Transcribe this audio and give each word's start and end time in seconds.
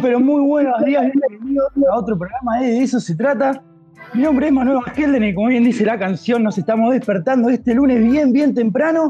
Pero 0.00 0.20
muy 0.20 0.42
buenos 0.42 0.84
días, 0.84 1.06
bienvenidos 1.12 1.72
a 1.90 1.96
otro 1.96 2.16
programa, 2.16 2.60
de 2.60 2.82
eso 2.82 3.00
se 3.00 3.16
trata. 3.16 3.62
Mi 4.14 4.22
nombre 4.22 4.46
es 4.46 4.52
Manuel 4.52 4.80
Gelden 4.94 5.24
y 5.24 5.34
como 5.34 5.48
bien 5.48 5.64
dice 5.64 5.84
la 5.84 5.98
canción, 5.98 6.44
nos 6.44 6.56
estamos 6.56 6.92
despertando 6.92 7.48
este 7.48 7.74
lunes 7.74 8.02
bien, 8.02 8.32
bien 8.32 8.54
temprano. 8.54 9.08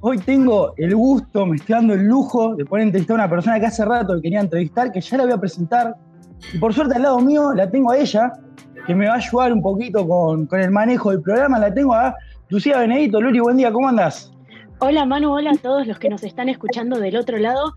Hoy 0.00 0.18
tengo 0.18 0.74
el 0.76 0.94
gusto, 0.94 1.44
me 1.44 1.56
estoy 1.56 1.74
dando 1.74 1.94
el 1.94 2.04
lujo 2.04 2.54
de 2.54 2.64
poder 2.64 2.84
entrevistar 2.84 3.14
a 3.14 3.24
una 3.24 3.30
persona 3.30 3.58
que 3.58 3.66
hace 3.66 3.84
rato 3.84 4.14
que 4.16 4.22
quería 4.22 4.40
entrevistar, 4.40 4.92
que 4.92 5.00
ya 5.00 5.16
la 5.16 5.24
voy 5.24 5.32
a 5.32 5.38
presentar. 5.38 5.96
Y 6.52 6.58
por 6.58 6.72
suerte 6.72 6.94
al 6.94 7.02
lado 7.02 7.20
mío 7.20 7.52
la 7.54 7.68
tengo 7.68 7.90
a 7.90 7.98
ella, 7.98 8.32
que 8.86 8.94
me 8.94 9.06
va 9.06 9.14
a 9.14 9.16
ayudar 9.16 9.52
un 9.52 9.62
poquito 9.62 10.06
con, 10.06 10.46
con 10.46 10.60
el 10.60 10.70
manejo 10.70 11.10
del 11.10 11.20
programa. 11.20 11.58
La 11.58 11.74
tengo 11.74 11.94
a 11.94 12.14
Lucía 12.48 12.78
Benedito. 12.78 13.20
Luli, 13.20 13.40
buen 13.40 13.56
día, 13.56 13.72
¿cómo 13.72 13.88
andas? 13.88 14.32
Hola 14.80 15.04
Manu, 15.04 15.32
hola 15.32 15.50
a 15.50 15.56
todos 15.56 15.88
los 15.88 15.98
que 15.98 16.08
nos 16.08 16.22
están 16.22 16.48
escuchando 16.48 17.00
del 17.00 17.16
otro 17.16 17.38
lado. 17.38 17.74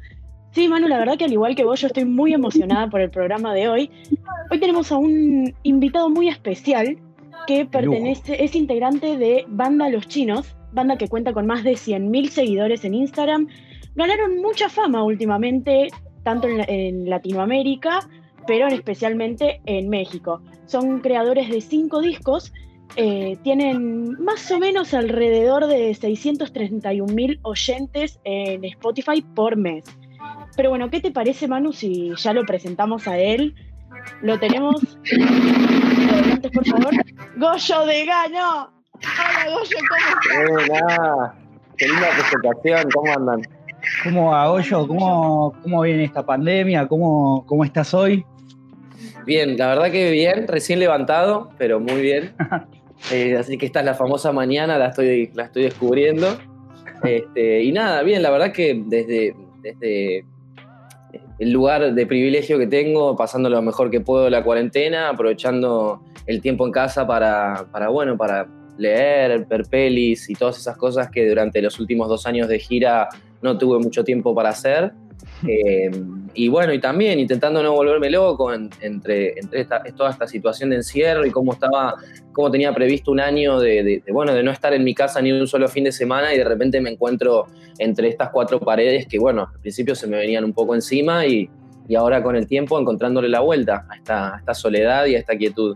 Sí, 0.51 0.67
Manu, 0.67 0.87
la 0.89 0.99
verdad 0.99 1.17
que 1.17 1.25
al 1.25 1.31
igual 1.31 1.55
que 1.55 1.63
vos, 1.63 1.79
yo 1.79 1.87
estoy 1.87 2.03
muy 2.03 2.33
emocionada 2.33 2.89
por 2.89 2.99
el 2.99 3.09
programa 3.09 3.53
de 3.53 3.69
hoy. 3.69 3.89
Hoy 4.49 4.59
tenemos 4.59 4.91
a 4.91 4.97
un 4.97 5.53
invitado 5.63 6.09
muy 6.09 6.27
especial 6.27 6.97
que 7.47 7.65
pertenece, 7.65 8.43
es 8.43 8.53
integrante 8.53 9.17
de 9.17 9.45
Banda 9.47 9.89
Los 9.89 10.07
Chinos, 10.09 10.55
banda 10.73 10.97
que 10.97 11.07
cuenta 11.07 11.31
con 11.31 11.47
más 11.47 11.63
de 11.63 11.71
100.000 11.73 12.27
seguidores 12.27 12.83
en 12.83 12.95
Instagram. 12.95 13.47
Ganaron 13.95 14.41
mucha 14.41 14.67
fama 14.67 15.03
últimamente, 15.03 15.87
tanto 16.23 16.49
en, 16.49 17.09
Latinoamérica, 17.09 18.09
pero 18.45 18.67
especialmente 18.67 19.61
en 19.65 19.87
México. 19.87 20.41
Son 20.65 20.99
creadores 20.99 21.49
de 21.49 21.61
cinco 21.61 22.01
discos, 22.01 22.51
eh, 22.97 23.37
tienen 23.43 24.21
más 24.21 24.51
o 24.51 24.59
menos 24.59 24.93
alrededor 24.93 25.67
de 25.67 25.91
631.000 25.91 27.39
oyentes 27.43 28.19
en 28.25 28.65
Spotify 28.65 29.21
por 29.21 29.55
mes. 29.55 29.85
Pero 30.55 30.69
bueno, 30.69 30.89
¿qué 30.89 30.99
te 30.99 31.11
parece, 31.11 31.47
Manu, 31.47 31.71
si 31.73 32.11
ya 32.15 32.33
lo 32.33 32.43
presentamos 32.43 33.07
a 33.07 33.17
él? 33.17 33.55
Lo 34.21 34.39
tenemos. 34.39 34.97
Adelante, 36.11 36.49
por 36.49 36.65
favor. 36.65 36.93
Goyo 37.37 37.85
de 37.85 38.05
Gano. 38.05 38.71
Hola, 39.01 39.53
Goyo, 39.53 39.77
¿cómo 39.89 40.69
estás? 40.69 40.89
Hola, 40.91 41.35
qué 41.77 41.87
linda 41.87 42.07
presentación, 42.09 42.89
¿cómo 42.93 43.13
andan? 43.13 43.41
¿Cómo 44.03 44.31
va, 44.31 44.47
Goyo? 44.49 44.87
¿Cómo, 44.87 45.53
cómo 45.63 45.81
viene 45.81 46.03
esta 46.03 46.25
pandemia? 46.25 46.87
¿Cómo, 46.87 47.45
¿Cómo 47.47 47.63
estás 47.63 47.93
hoy? 47.93 48.25
Bien, 49.25 49.57
la 49.57 49.67
verdad 49.67 49.91
que 49.91 50.11
bien, 50.11 50.47
recién 50.47 50.79
levantado, 50.79 51.51
pero 51.57 51.79
muy 51.79 52.01
bien. 52.01 52.33
Eh, 53.11 53.35
así 53.35 53.57
que 53.57 53.65
esta 53.65 53.79
es 53.79 53.85
la 53.87 53.95
famosa 53.95 54.31
mañana, 54.31 54.77
la 54.77 54.89
estoy, 54.89 55.31
la 55.33 55.45
estoy 55.45 55.63
descubriendo. 55.63 56.37
Este, 57.03 57.63
y 57.63 57.71
nada, 57.71 58.03
bien, 58.03 58.21
la 58.21 58.29
verdad 58.29 58.51
que 58.51 58.79
desde, 58.85 59.35
desde 59.63 60.23
el 61.39 61.51
lugar 61.51 61.93
de 61.93 62.05
privilegio 62.05 62.57
que 62.57 62.67
tengo, 62.67 63.15
pasando 63.15 63.49
lo 63.49 63.61
mejor 63.61 63.89
que 63.89 64.01
puedo 64.01 64.29
la 64.29 64.43
cuarentena, 64.43 65.09
aprovechando 65.09 66.01
el 66.27 66.41
tiempo 66.41 66.65
en 66.65 66.71
casa 66.71 67.07
para, 67.07 67.65
para, 67.71 67.89
bueno, 67.89 68.17
para 68.17 68.47
leer, 68.77 69.45
ver 69.45 69.63
pelis 69.69 70.29
y 70.29 70.33
todas 70.33 70.57
esas 70.57 70.77
cosas 70.77 71.09
que 71.09 71.27
durante 71.27 71.61
los 71.61 71.79
últimos 71.79 72.07
dos 72.09 72.25
años 72.25 72.47
de 72.47 72.59
gira 72.59 73.09
no 73.41 73.57
tuve 73.57 73.79
mucho 73.79 74.03
tiempo 74.03 74.33
para 74.35 74.49
hacer. 74.49 74.93
Eh, 75.47 75.91
y 76.33 76.47
bueno, 76.47 76.73
y 76.73 76.79
también 76.79 77.19
intentando 77.19 77.61
no 77.61 77.73
volverme 77.73 78.09
loco 78.09 78.53
entre, 78.53 79.39
entre 79.39 79.65
toda 79.95 80.09
esta 80.09 80.27
situación 80.27 80.69
de 80.69 80.77
encierro 80.77 81.25
y 81.25 81.31
cómo 81.31 81.53
estaba, 81.53 81.95
cómo 82.31 82.49
tenía 82.49 82.73
previsto 82.73 83.11
un 83.11 83.19
año 83.19 83.59
de, 83.59 84.03
bueno, 84.11 84.33
de 84.33 84.43
no 84.43 84.51
estar 84.51 84.73
en 84.73 84.83
mi 84.83 84.95
casa 84.95 85.21
ni 85.21 85.31
un 85.31 85.47
solo 85.47 85.67
fin 85.67 85.83
de 85.83 85.91
semana 85.91 86.33
y 86.33 86.37
de 86.37 86.43
repente 86.43 86.79
me 86.79 86.91
encuentro 86.91 87.47
entre 87.77 88.07
estas 88.07 88.29
cuatro 88.29 88.59
paredes 88.59 89.07
que, 89.07 89.19
bueno, 89.19 89.49
al 89.53 89.59
principio 89.61 89.95
se 89.95 90.07
me 90.07 90.17
venían 90.17 90.43
un 90.43 90.53
poco 90.53 90.73
encima 90.73 91.25
y, 91.25 91.49
y 91.87 91.95
ahora 91.95 92.23
con 92.23 92.35
el 92.35 92.47
tiempo 92.47 92.79
encontrándole 92.79 93.27
la 93.27 93.41
vuelta 93.41 93.85
a 93.89 93.95
esta, 93.95 94.35
esta 94.39 94.53
soledad 94.53 95.05
y 95.05 95.15
a 95.15 95.19
esta 95.19 95.35
quietud. 95.35 95.75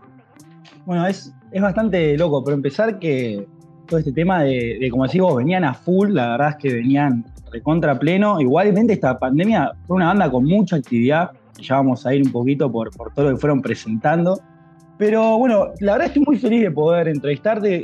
Bueno, 0.85 1.05
es, 1.07 1.33
es 1.51 1.61
bastante 1.61 2.17
loco, 2.17 2.43
pero 2.43 2.55
empezar 2.55 2.99
que 2.99 3.45
todo 3.88 4.00
este 4.00 4.12
tema 4.12 4.44
de, 4.44 4.78
de, 4.79 4.90
como 4.90 5.06
decís 5.06 5.22
vos, 5.22 5.35
venían 5.35 5.63
a 5.63 5.73
full, 5.73 6.12
la 6.12 6.31
verdad 6.31 6.50
es 6.50 6.56
que 6.57 6.73
venían 6.73 7.25
contra 7.63 7.97
pleno. 7.97 8.40
Igualmente 8.40 8.94
esta 8.94 9.18
pandemia 9.18 9.72
fue 9.88 9.97
una 9.97 10.07
banda 10.07 10.29
con 10.29 10.46
mucha 10.46 10.75
actividad, 10.75 11.31
ya 11.59 11.75
vamos 11.75 12.06
a 12.06 12.13
ir 12.13 12.24
un 12.24 12.31
poquito 12.31 12.72
por, 12.72 12.91
por 12.95 13.13
todo 13.13 13.29
lo 13.29 13.35
que 13.35 13.41
fueron 13.41 13.62
presentando. 13.62 14.40
Pero 14.97 15.38
bueno, 15.38 15.72
la 15.79 15.94
verdad 15.94 16.07
estoy 16.07 16.24
muy 16.25 16.38
feliz 16.38 16.62
de 16.62 16.72
poder 16.72 17.07
entrevistarte, 17.07 17.84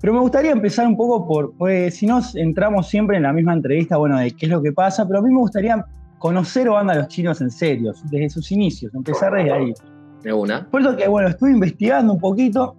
pero 0.00 0.14
me 0.14 0.20
gustaría 0.20 0.52
empezar 0.52 0.86
un 0.86 0.96
poco 0.96 1.26
por, 1.26 1.54
pues 1.56 1.96
si 1.96 2.06
nos 2.06 2.34
entramos 2.34 2.88
siempre 2.88 3.16
en 3.16 3.24
la 3.24 3.32
misma 3.32 3.52
entrevista, 3.52 3.96
bueno, 3.98 4.18
de 4.18 4.30
qué 4.30 4.46
es 4.46 4.52
lo 4.52 4.62
que 4.62 4.72
pasa, 4.72 5.06
pero 5.06 5.18
a 5.18 5.22
mí 5.22 5.30
me 5.30 5.40
gustaría 5.40 5.84
conocer 6.18 6.68
o 6.68 6.74
banda 6.74 6.94
los 6.94 7.08
chinos 7.08 7.40
en 7.40 7.50
serio, 7.50 7.92
desde 8.10 8.30
sus 8.30 8.50
inicios, 8.52 8.94
empezar 8.94 9.34
desde 9.34 9.52
ahí. 9.52 9.74
De 10.22 10.32
una. 10.32 10.66
Por 10.70 10.82
eso 10.82 10.96
que, 10.96 11.08
bueno, 11.08 11.28
estuve 11.28 11.50
investigando 11.50 12.12
un 12.12 12.20
poquito. 12.20 12.76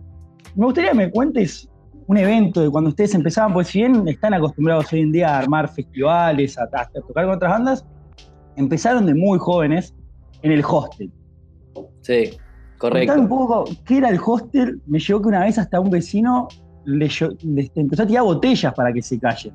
Me 0.55 0.65
gustaría 0.65 0.91
que 0.91 0.97
me 0.97 1.11
cuentes 1.11 1.67
un 2.11 2.17
evento 2.17 2.59
de 2.59 2.69
cuando 2.69 2.89
ustedes 2.89 3.15
empezaban, 3.15 3.53
pues 3.53 3.69
si 3.69 3.79
bien 3.79 4.05
están 4.05 4.33
acostumbrados 4.33 4.91
hoy 4.91 4.99
en 4.99 5.13
día 5.13 5.33
a 5.33 5.37
armar 5.39 5.73
festivales, 5.73 6.57
a, 6.57 6.67
tocar 6.67 7.25
con 7.25 7.35
otras 7.35 7.51
bandas, 7.51 7.85
empezaron 8.57 9.05
de 9.05 9.13
muy 9.13 9.39
jóvenes 9.39 9.95
en 10.41 10.51
el 10.51 10.61
hostel. 10.67 11.09
Sí, 12.01 12.37
correcto. 12.77 13.13
un 13.13 13.29
poco 13.29 13.63
qué 13.85 13.99
era 13.99 14.09
el 14.09 14.19
hostel. 14.23 14.81
Me 14.87 14.99
llegó 14.99 15.21
que 15.21 15.29
una 15.29 15.45
vez 15.45 15.57
hasta 15.57 15.79
un 15.79 15.89
vecino 15.89 16.49
le, 16.83 17.09
empezó 17.75 18.03
a 18.03 18.07
tirar 18.07 18.23
botellas 18.25 18.73
para 18.73 18.91
que 18.91 19.01
se 19.01 19.17
callen. 19.17 19.53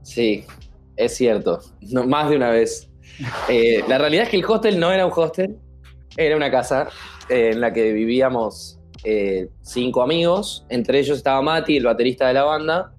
Sí, 0.00 0.46
es 0.96 1.14
cierto. 1.14 1.60
No, 1.92 2.06
más 2.06 2.30
de 2.30 2.36
una 2.36 2.48
vez. 2.48 2.90
Eh, 3.50 3.84
la 3.86 3.98
realidad 3.98 4.24
es 4.24 4.30
que 4.30 4.38
el 4.38 4.44
hostel 4.46 4.80
no 4.80 4.90
era 4.90 5.04
un 5.04 5.12
hostel, 5.14 5.58
era 6.16 6.36
una 6.36 6.50
casa 6.50 6.88
eh, 7.28 7.50
en 7.52 7.60
la 7.60 7.70
que 7.70 7.92
vivíamos 7.92 8.79
eh, 9.04 9.48
cinco 9.62 10.02
amigos, 10.02 10.64
entre 10.68 10.98
ellos 10.98 11.16
estaba 11.16 11.40
Mati, 11.40 11.76
el 11.76 11.84
baterista 11.84 12.28
de 12.28 12.34
la 12.34 12.44
banda, 12.44 12.92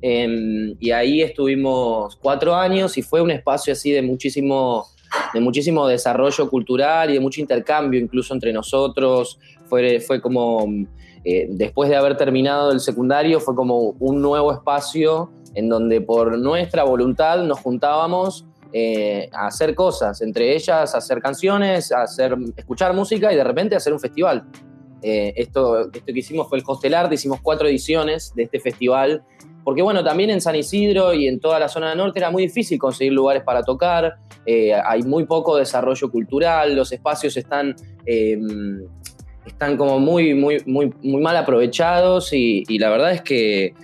em, 0.00 0.74
y 0.78 0.90
ahí 0.90 1.22
estuvimos 1.22 2.16
cuatro 2.16 2.54
años 2.54 2.98
y 2.98 3.02
fue 3.02 3.22
un 3.22 3.30
espacio 3.30 3.72
así 3.72 3.92
de 3.92 4.02
muchísimo, 4.02 4.86
de 5.32 5.40
muchísimo 5.40 5.86
desarrollo 5.86 6.50
cultural 6.50 7.10
y 7.10 7.14
de 7.14 7.20
mucho 7.20 7.40
intercambio 7.40 8.00
incluso 8.00 8.34
entre 8.34 8.52
nosotros. 8.52 9.38
Fue, 9.66 10.00
fue 10.00 10.20
como, 10.20 10.66
eh, 11.24 11.46
después 11.48 11.88
de 11.88 11.96
haber 11.96 12.16
terminado 12.16 12.72
el 12.72 12.80
secundario, 12.80 13.40
fue 13.40 13.54
como 13.54 13.94
un 14.00 14.20
nuevo 14.20 14.52
espacio 14.52 15.30
en 15.54 15.68
donde 15.68 16.00
por 16.00 16.38
nuestra 16.38 16.84
voluntad 16.84 17.42
nos 17.44 17.60
juntábamos 17.60 18.46
eh, 18.74 19.28
a 19.32 19.48
hacer 19.48 19.74
cosas, 19.74 20.22
entre 20.22 20.54
ellas 20.54 20.94
hacer 20.94 21.20
canciones, 21.20 21.92
hacer, 21.92 22.36
escuchar 22.56 22.94
música 22.94 23.32
y 23.32 23.36
de 23.36 23.44
repente 23.44 23.76
hacer 23.76 23.92
un 23.92 24.00
festival. 24.00 24.46
Eh, 25.02 25.34
esto, 25.36 25.90
que 25.90 26.12
hicimos 26.12 26.48
fue 26.48 26.58
el 26.58 26.64
Hostel 26.66 26.94
Art, 26.94 27.12
hicimos 27.12 27.40
cuatro 27.40 27.66
ediciones 27.66 28.32
de 28.34 28.44
este 28.44 28.60
festival, 28.60 29.24
porque 29.64 29.82
bueno, 29.82 30.04
también 30.04 30.30
en 30.30 30.40
San 30.40 30.54
Isidro 30.54 31.12
y 31.12 31.26
en 31.26 31.40
toda 31.40 31.58
la 31.58 31.68
zona 31.68 31.94
norte 31.94 32.20
era 32.20 32.30
muy 32.30 32.44
difícil 32.44 32.78
conseguir 32.78 33.12
lugares 33.12 33.42
para 33.42 33.62
tocar, 33.62 34.16
eh, 34.46 34.72
hay 34.74 35.02
muy 35.02 35.24
poco 35.24 35.56
desarrollo 35.56 36.10
cultural, 36.10 36.74
los 36.74 36.92
espacios 36.92 37.36
están, 37.36 37.74
eh, 38.06 38.38
están 39.44 39.76
como 39.76 39.98
muy, 39.98 40.34
muy, 40.34 40.62
muy, 40.66 40.92
muy 41.02 41.20
mal 41.20 41.36
aprovechados 41.36 42.32
y, 42.32 42.62
y 42.68 42.78
la 42.78 42.90
verdad 42.90 43.12
es 43.12 43.22
que, 43.22 43.74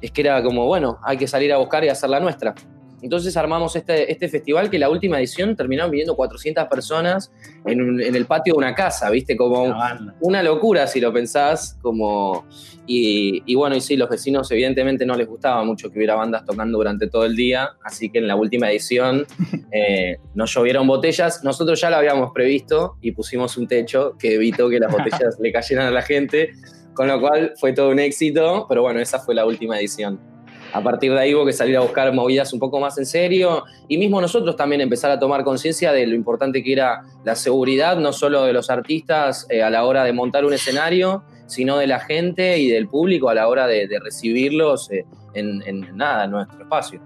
es 0.00 0.10
que 0.10 0.20
era 0.22 0.42
como, 0.42 0.66
bueno, 0.66 0.98
hay 1.02 1.16
que 1.16 1.26
salir 1.26 1.52
a 1.52 1.58
buscar 1.58 1.84
y 1.84 1.88
hacer 1.88 2.10
la 2.10 2.20
nuestra. 2.20 2.54
Entonces 3.02 3.36
armamos 3.36 3.74
este, 3.74 4.10
este 4.10 4.28
festival 4.28 4.70
que 4.70 4.78
la 4.78 4.88
última 4.88 5.18
edición 5.18 5.56
terminaron 5.56 5.90
viviendo 5.90 6.14
400 6.14 6.66
personas 6.66 7.32
en, 7.66 8.00
el 8.00 8.26
patio 8.26 8.54
de 8.54 8.58
una 8.58 8.74
casa, 8.74 9.10
¿viste? 9.10 9.36
Como 9.36 9.74
una 10.20 10.42
locura 10.42 10.86
si 10.86 11.00
lo 11.00 11.12
pensás, 11.12 11.78
como... 11.82 12.46
Y, 12.86 13.54
bueno, 13.54 13.76
y 13.76 13.80
sí, 13.80 13.96
los 13.96 14.08
vecinos 14.08 14.50
evidentemente 14.50 15.06
no 15.06 15.16
les 15.16 15.26
gustaba 15.26 15.64
mucho 15.64 15.90
que 15.90 15.98
hubiera 15.98 16.14
bandas 16.14 16.44
tocando 16.44 16.78
durante 16.78 17.08
todo 17.08 17.24
el 17.24 17.36
día, 17.36 17.70
así 17.82 18.10
que 18.10 18.18
en 18.18 18.26
la 18.26 18.36
última 18.36 18.70
edición 18.70 19.24
eh, 19.72 20.18
nos 20.34 20.52
llovieron 20.54 20.86
botellas, 20.86 21.42
nosotros 21.42 21.80
ya 21.80 21.90
lo 21.90 21.96
habíamos 21.96 22.32
previsto 22.32 22.96
y 23.00 23.12
pusimos 23.12 23.56
un 23.56 23.66
techo 23.66 24.16
que 24.18 24.34
evitó 24.34 24.68
que 24.68 24.78
las 24.78 24.92
botellas 24.96 25.38
le 25.40 25.52
cayeran 25.52 25.86
a 25.86 25.90
la 25.90 26.02
gente, 26.02 26.52
Con 26.92 27.08
lo 27.08 27.18
cual 27.20 27.54
fue 27.58 27.72
todo 27.72 27.90
un 27.90 27.98
éxito, 27.98 28.66
pero 28.68 28.82
bueno, 28.82 29.00
esa 29.00 29.18
fue 29.18 29.34
la 29.34 29.46
última 29.46 29.78
edición. 29.78 30.31
A 30.72 30.80
partir 30.80 31.12
de 31.12 31.20
ahí 31.20 31.34
hubo 31.34 31.44
que 31.44 31.52
salir 31.52 31.76
a 31.76 31.80
buscar 31.80 32.12
movidas 32.14 32.52
un 32.52 32.58
poco 32.58 32.80
más 32.80 32.96
en 32.98 33.04
serio 33.04 33.64
y 33.88 33.98
mismo 33.98 34.20
nosotros 34.20 34.56
también 34.56 34.80
empezar 34.80 35.10
a 35.10 35.18
tomar 35.18 35.44
conciencia 35.44 35.92
de 35.92 36.06
lo 36.06 36.14
importante 36.14 36.62
que 36.62 36.72
era 36.72 37.02
la 37.24 37.34
seguridad, 37.34 37.98
no 37.98 38.12
solo 38.12 38.44
de 38.44 38.52
los 38.52 38.70
artistas 38.70 39.46
eh, 39.50 39.62
a 39.62 39.68
la 39.68 39.84
hora 39.84 40.04
de 40.04 40.12
montar 40.12 40.44
un 40.44 40.54
escenario, 40.54 41.24
sino 41.46 41.76
de 41.76 41.86
la 41.86 42.00
gente 42.00 42.58
y 42.58 42.70
del 42.70 42.88
público 42.88 43.28
a 43.28 43.34
la 43.34 43.48
hora 43.48 43.66
de, 43.66 43.86
recibirlos 44.02 44.90
eh, 44.90 45.04
en, 45.34 45.62
en, 45.66 45.96
nada, 45.96 46.24
en 46.24 46.30
nuestro 46.30 46.62
espacio. 46.62 47.00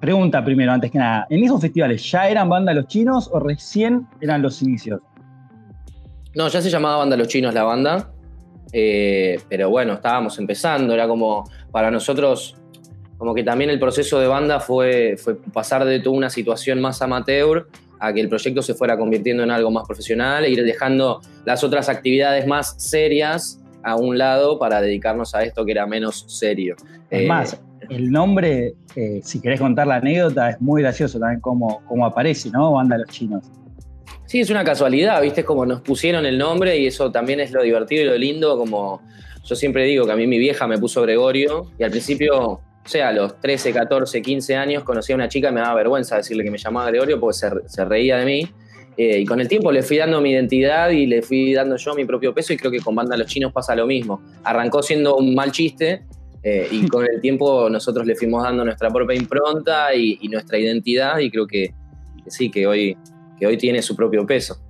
Pregunta 0.00 0.44
primero, 0.44 0.72
antes 0.72 0.90
que 0.90 0.98
nada, 0.98 1.26
¿en 1.28 1.44
esos 1.44 1.60
festivales 1.60 2.08
ya 2.10 2.28
eran 2.28 2.48
banda 2.48 2.72
los 2.72 2.86
chinos 2.86 3.28
o 3.32 3.40
recién 3.40 4.06
eran 4.20 4.40
los 4.40 4.62
inicios? 4.62 5.00
No, 6.34 6.46
ya 6.48 6.62
se 6.62 6.70
llamaba 6.70 6.98
Banda 6.98 7.16
Los 7.16 7.26
Chinos 7.26 7.52
la 7.52 7.64
banda, 7.64 8.12
eh, 8.72 9.40
pero 9.48 9.68
bueno, 9.68 9.94
estábamos 9.94 10.38
empezando, 10.38 10.94
era 10.94 11.08
como 11.08 11.44
para 11.72 11.90
nosotros, 11.90 12.56
como 13.20 13.34
que 13.34 13.44
también 13.44 13.68
el 13.68 13.78
proceso 13.78 14.18
de 14.18 14.26
banda 14.26 14.60
fue, 14.60 15.18
fue 15.18 15.36
pasar 15.36 15.84
de 15.84 16.00
toda 16.00 16.16
una 16.16 16.30
situación 16.30 16.80
más 16.80 17.02
amateur 17.02 17.68
a 17.98 18.14
que 18.14 18.22
el 18.22 18.30
proyecto 18.30 18.62
se 18.62 18.72
fuera 18.72 18.96
convirtiendo 18.96 19.42
en 19.42 19.50
algo 19.50 19.70
más 19.70 19.86
profesional 19.86 20.46
e 20.46 20.48
ir 20.48 20.64
dejando 20.64 21.20
las 21.44 21.62
otras 21.62 21.90
actividades 21.90 22.46
más 22.46 22.82
serias 22.82 23.60
a 23.82 23.96
un 23.96 24.16
lado 24.16 24.58
para 24.58 24.80
dedicarnos 24.80 25.34
a 25.34 25.44
esto 25.44 25.66
que 25.66 25.72
era 25.72 25.86
menos 25.86 26.24
serio. 26.28 26.76
Es 27.10 27.28
más, 27.28 27.52
eh, 27.52 27.58
el 27.90 28.10
nombre, 28.10 28.72
eh, 28.96 29.20
si 29.22 29.38
querés 29.42 29.60
contar 29.60 29.86
la 29.86 29.96
anécdota, 29.96 30.48
es 30.48 30.60
muy 30.62 30.80
gracioso 30.80 31.18
también 31.18 31.42
cómo, 31.42 31.82
cómo 31.86 32.06
aparece, 32.06 32.48
¿no? 32.48 32.72
Banda 32.72 32.96
Los 32.96 33.08
Chinos. 33.08 33.44
Sí, 34.24 34.40
es 34.40 34.48
una 34.48 34.64
casualidad, 34.64 35.20
¿viste? 35.20 35.42
Es 35.42 35.46
como 35.46 35.66
nos 35.66 35.82
pusieron 35.82 36.24
el 36.24 36.38
nombre 36.38 36.78
y 36.78 36.86
eso 36.86 37.12
también 37.12 37.40
es 37.40 37.52
lo 37.52 37.62
divertido 37.62 38.02
y 38.02 38.06
lo 38.06 38.16
lindo, 38.16 38.56
como 38.56 39.02
yo 39.44 39.54
siempre 39.56 39.84
digo 39.84 40.06
que 40.06 40.12
a 40.12 40.16
mí 40.16 40.26
mi 40.26 40.38
vieja 40.38 40.66
me 40.66 40.78
puso 40.78 41.02
Gregorio 41.02 41.70
y 41.78 41.82
al 41.82 41.90
principio, 41.90 42.60
o 42.90 42.92
sea, 42.92 43.10
a 43.10 43.12
los 43.12 43.40
13, 43.40 43.72
14, 43.72 44.20
15 44.20 44.56
años 44.56 44.82
conocí 44.82 45.12
a 45.12 45.14
una 45.14 45.28
chica 45.28 45.50
y 45.50 45.52
me 45.52 45.60
daba 45.60 45.76
vergüenza 45.76 46.16
decirle 46.16 46.42
que 46.42 46.50
me 46.50 46.58
llamaba 46.58 46.90
Gregorio 46.90 47.20
porque 47.20 47.38
se, 47.64 47.84
reía 47.84 48.16
de 48.16 48.24
mí. 48.24 48.48
Eh, 48.96 49.20
y 49.20 49.24
con 49.24 49.40
el 49.40 49.46
tiempo 49.46 49.70
le 49.70 49.84
fui 49.84 49.98
dando 49.98 50.20
mi 50.20 50.32
identidad 50.32 50.90
y 50.90 51.06
le 51.06 51.22
fui 51.22 51.54
dando 51.54 51.76
yo 51.76 51.94
mi 51.94 52.04
propio 52.04 52.34
peso 52.34 52.52
y 52.52 52.56
creo 52.56 52.72
que 52.72 52.80
con 52.80 52.96
Banda 52.96 53.16
Los 53.16 53.28
Chinos 53.28 53.52
pasa 53.52 53.76
lo 53.76 53.86
mismo. 53.86 54.20
Arrancó 54.42 54.82
siendo 54.82 55.16
un 55.16 55.36
mal 55.36 55.52
chiste 55.52 56.02
eh, 56.42 56.66
y 56.68 56.84
con 56.88 57.06
el 57.06 57.20
tiempo 57.20 57.70
nosotros 57.70 58.04
le 58.04 58.16
fuimos 58.16 58.42
dando 58.42 58.64
nuestra 58.64 58.90
propia 58.90 59.16
impronta 59.16 59.94
y, 59.94 60.26
nuestra 60.28 60.58
identidad 60.58 61.20
y 61.20 61.30
creo 61.30 61.46
que 61.46 61.72
sí, 62.26 62.50
que 62.50 62.66
hoy 62.66 62.96
que 63.38 63.46
hoy 63.46 63.56
tiene 63.56 63.82
su 63.82 63.94
propio 63.94 64.26
peso. 64.26 64.60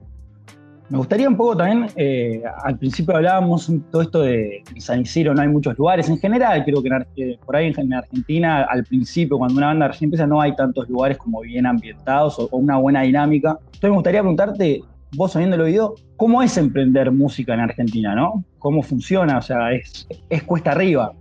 Me 0.91 0.99
gustaría 0.99 1.29
un 1.29 1.37
poco 1.37 1.57
también, 1.57 1.87
eh, 1.95 2.43
al 2.65 2.77
principio 2.77 3.15
hablábamos 3.15 3.73
todo 3.93 4.03
esto 4.03 4.23
de 4.23 4.65
San 4.79 5.03
Isidro, 5.03 5.33
no 5.33 5.41
hay 5.41 5.47
muchos 5.47 5.79
lugares. 5.79 6.09
En 6.09 6.19
general, 6.19 6.65
creo 6.65 6.83
que 6.83 7.39
por 7.47 7.55
ahí 7.55 7.73
en 7.77 7.95
Argentina, 7.95 8.63
al 8.65 8.83
principio, 8.83 9.39
cuando 9.39 9.57
una 9.57 9.69
banda 9.69 9.87
recién 9.87 10.09
empieza, 10.09 10.27
no 10.27 10.41
hay 10.41 10.57
tantos 10.57 10.89
lugares 10.89 11.17
como 11.17 11.43
bien 11.43 11.65
ambientados 11.65 12.41
o, 12.41 12.49
una 12.51 12.77
buena 12.79 13.03
dinámica. 13.03 13.51
Entonces 13.67 13.83
me 13.91 13.91
gustaría 13.91 14.21
preguntarte, 14.21 14.83
vos 15.13 15.31
sabiendo 15.31 15.63
oído, 15.63 15.95
¿cómo 16.17 16.43
es 16.43 16.57
emprender 16.57 17.13
música 17.13 17.55
en 17.55 17.61
Argentina, 17.61 18.17
no? 18.17 18.45
¿Cómo 18.59 18.83
funciona? 18.83 19.39
O 19.39 19.43
sea, 19.43 19.73
es, 19.73 20.09
es 20.29 20.43
cuesta 20.43 20.73
arriba. 20.73 21.13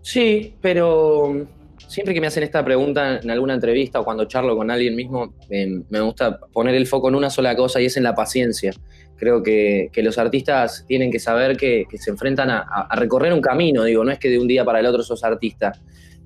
Sí, 0.00 0.54
pero 0.60 1.44
siempre 1.86 2.14
que 2.14 2.20
me 2.20 2.26
hacen 2.26 2.42
esta 2.42 2.64
pregunta 2.64 3.20
en 3.22 3.30
alguna 3.30 3.54
entrevista 3.54 4.00
o 4.00 4.04
cuando 4.04 4.24
charlo 4.24 4.56
con 4.56 4.70
alguien 4.70 4.96
mismo, 4.96 5.34
me 5.48 6.00
gusta 6.00 6.38
poner 6.52 6.74
el 6.74 6.86
foco 6.86 7.08
en 7.08 7.14
una 7.14 7.30
sola 7.30 7.54
cosa 7.56 7.80
y 7.80 7.86
es 7.86 7.96
en 7.96 8.02
la 8.02 8.14
paciencia. 8.14 8.72
Creo 9.16 9.42
que, 9.42 9.90
los 9.96 10.18
artistas 10.18 10.84
tienen 10.86 11.10
que 11.10 11.18
saber 11.18 11.56
que, 11.56 11.86
se 11.94 12.10
enfrentan 12.10 12.50
a, 12.50 12.88
recorrer 12.96 13.32
un 13.32 13.40
camino, 13.40 13.84
digo, 13.84 14.04
no 14.04 14.10
es 14.10 14.18
que 14.18 14.30
de 14.30 14.38
un 14.38 14.46
día 14.46 14.64
para 14.64 14.80
el 14.80 14.86
otro 14.86 15.02
sos 15.02 15.24
artista. 15.24 15.72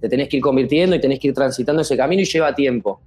Te 0.01 0.09
tenés 0.09 0.29
que 0.29 0.39
ir 0.39 0.43
convirtiendo 0.43 0.97
y 0.97 1.01
tenés 1.01 1.19
que 1.19 1.29
ir 1.29 1.35
transitando 1.35 1.83
ese 1.83 1.97
camino 1.97 2.23
y 2.23 2.25
lleva 2.25 2.55
tiempo. 2.55 3.01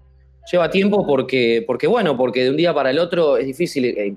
Lleva 0.52 0.70
tiempo 0.70 1.06
porque, 1.06 1.64
porque 1.66 1.88
bueno, 1.88 2.16
porque 2.16 2.44
de 2.44 2.50
un 2.52 2.58
día 2.58 2.74
para 2.74 2.92
el 2.92 3.00
otro 3.00 3.38
es 3.38 3.46
difícil 3.46 3.86
eh, 3.86 4.16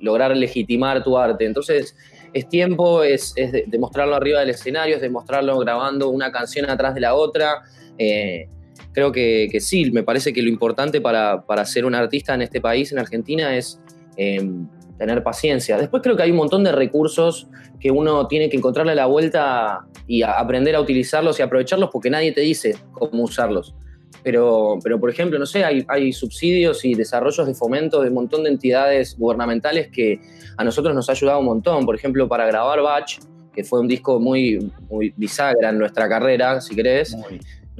lograr 0.00 0.36
legitimar 0.36 1.02
tu 1.02 1.18
arte. 1.18 1.44
Entonces, 1.44 1.96
es 2.32 2.48
tiempo, 2.48 3.02
es, 3.02 3.34
demostrarlo 3.66 4.14
arriba 4.14 4.40
del 4.40 4.50
escenario, 4.50 4.96
es 4.96 5.02
demostrarlo 5.02 5.58
grabando 5.58 6.08
una 6.08 6.30
canción 6.30 6.68
atrás 6.68 6.94
de 6.94 7.00
la 7.00 7.14
otra, 7.14 7.62
eh, 7.98 8.48
creo 8.92 9.12
que, 9.12 9.50
sí, 9.60 9.90
me 9.90 10.02
parece 10.02 10.32
que 10.32 10.42
lo 10.42 10.48
importante 10.48 11.00
para, 11.00 11.64
ser 11.64 11.84
un 11.84 11.94
artista 11.94 12.34
en 12.34 12.42
este 12.42 12.60
país, 12.60 12.92
en 12.92 12.98
Argentina, 12.98 13.56
es 13.56 13.80
em, 14.16 14.66
tener 14.98 15.22
paciencia. 15.22 15.78
Después 15.78 16.02
creo 16.02 16.16
que 16.16 16.22
hay 16.22 16.30
un 16.30 16.36
montón 16.36 16.64
de 16.64 16.72
recursos 16.72 17.48
que 17.78 17.90
uno 17.90 18.26
tiene 18.26 18.50
que 18.50 18.56
encontrarle 18.56 18.94
la 18.94 19.06
vuelta 19.06 19.86
y 20.06 20.22
aprender 20.22 20.76
a 20.76 20.80
utilizarlos 20.80 21.38
y 21.38 21.42
aprovecharlos 21.42 21.90
porque 21.90 22.10
nadie 22.10 22.32
te 22.32 22.42
dice 22.42 22.76
cómo 22.92 23.24
usarlos. 23.24 23.74
Pero, 24.22 24.78
pero 24.82 25.00
por 25.00 25.10
ejemplo, 25.10 25.38
no 25.38 25.46
sé, 25.46 25.64
hay, 25.64 25.84
hay 25.88 26.12
subsidios 26.12 26.84
y 26.84 26.94
desarrollos 26.94 27.46
de 27.46 27.54
fomento 27.54 28.02
de 28.02 28.08
un 28.08 28.14
montón 28.14 28.44
de 28.44 28.50
entidades 28.50 29.16
gubernamentales 29.16 29.88
que 29.88 30.20
a 30.56 30.64
nosotros 30.64 30.94
nos 30.94 31.08
ha 31.08 31.12
ayudado 31.12 31.38
un 31.40 31.46
montón. 31.46 31.86
Por 31.86 31.94
ejemplo, 31.94 32.28
para 32.28 32.46
grabar 32.46 32.82
Batch, 32.82 33.18
que 33.54 33.64
fue 33.64 33.80
un 33.80 33.88
disco 33.88 34.20
muy, 34.20 34.70
muy 34.90 35.14
bisagra 35.16 35.70
en 35.70 35.78
nuestra 35.78 36.08
carrera, 36.08 36.60
si 36.60 36.74
querés 36.74 37.16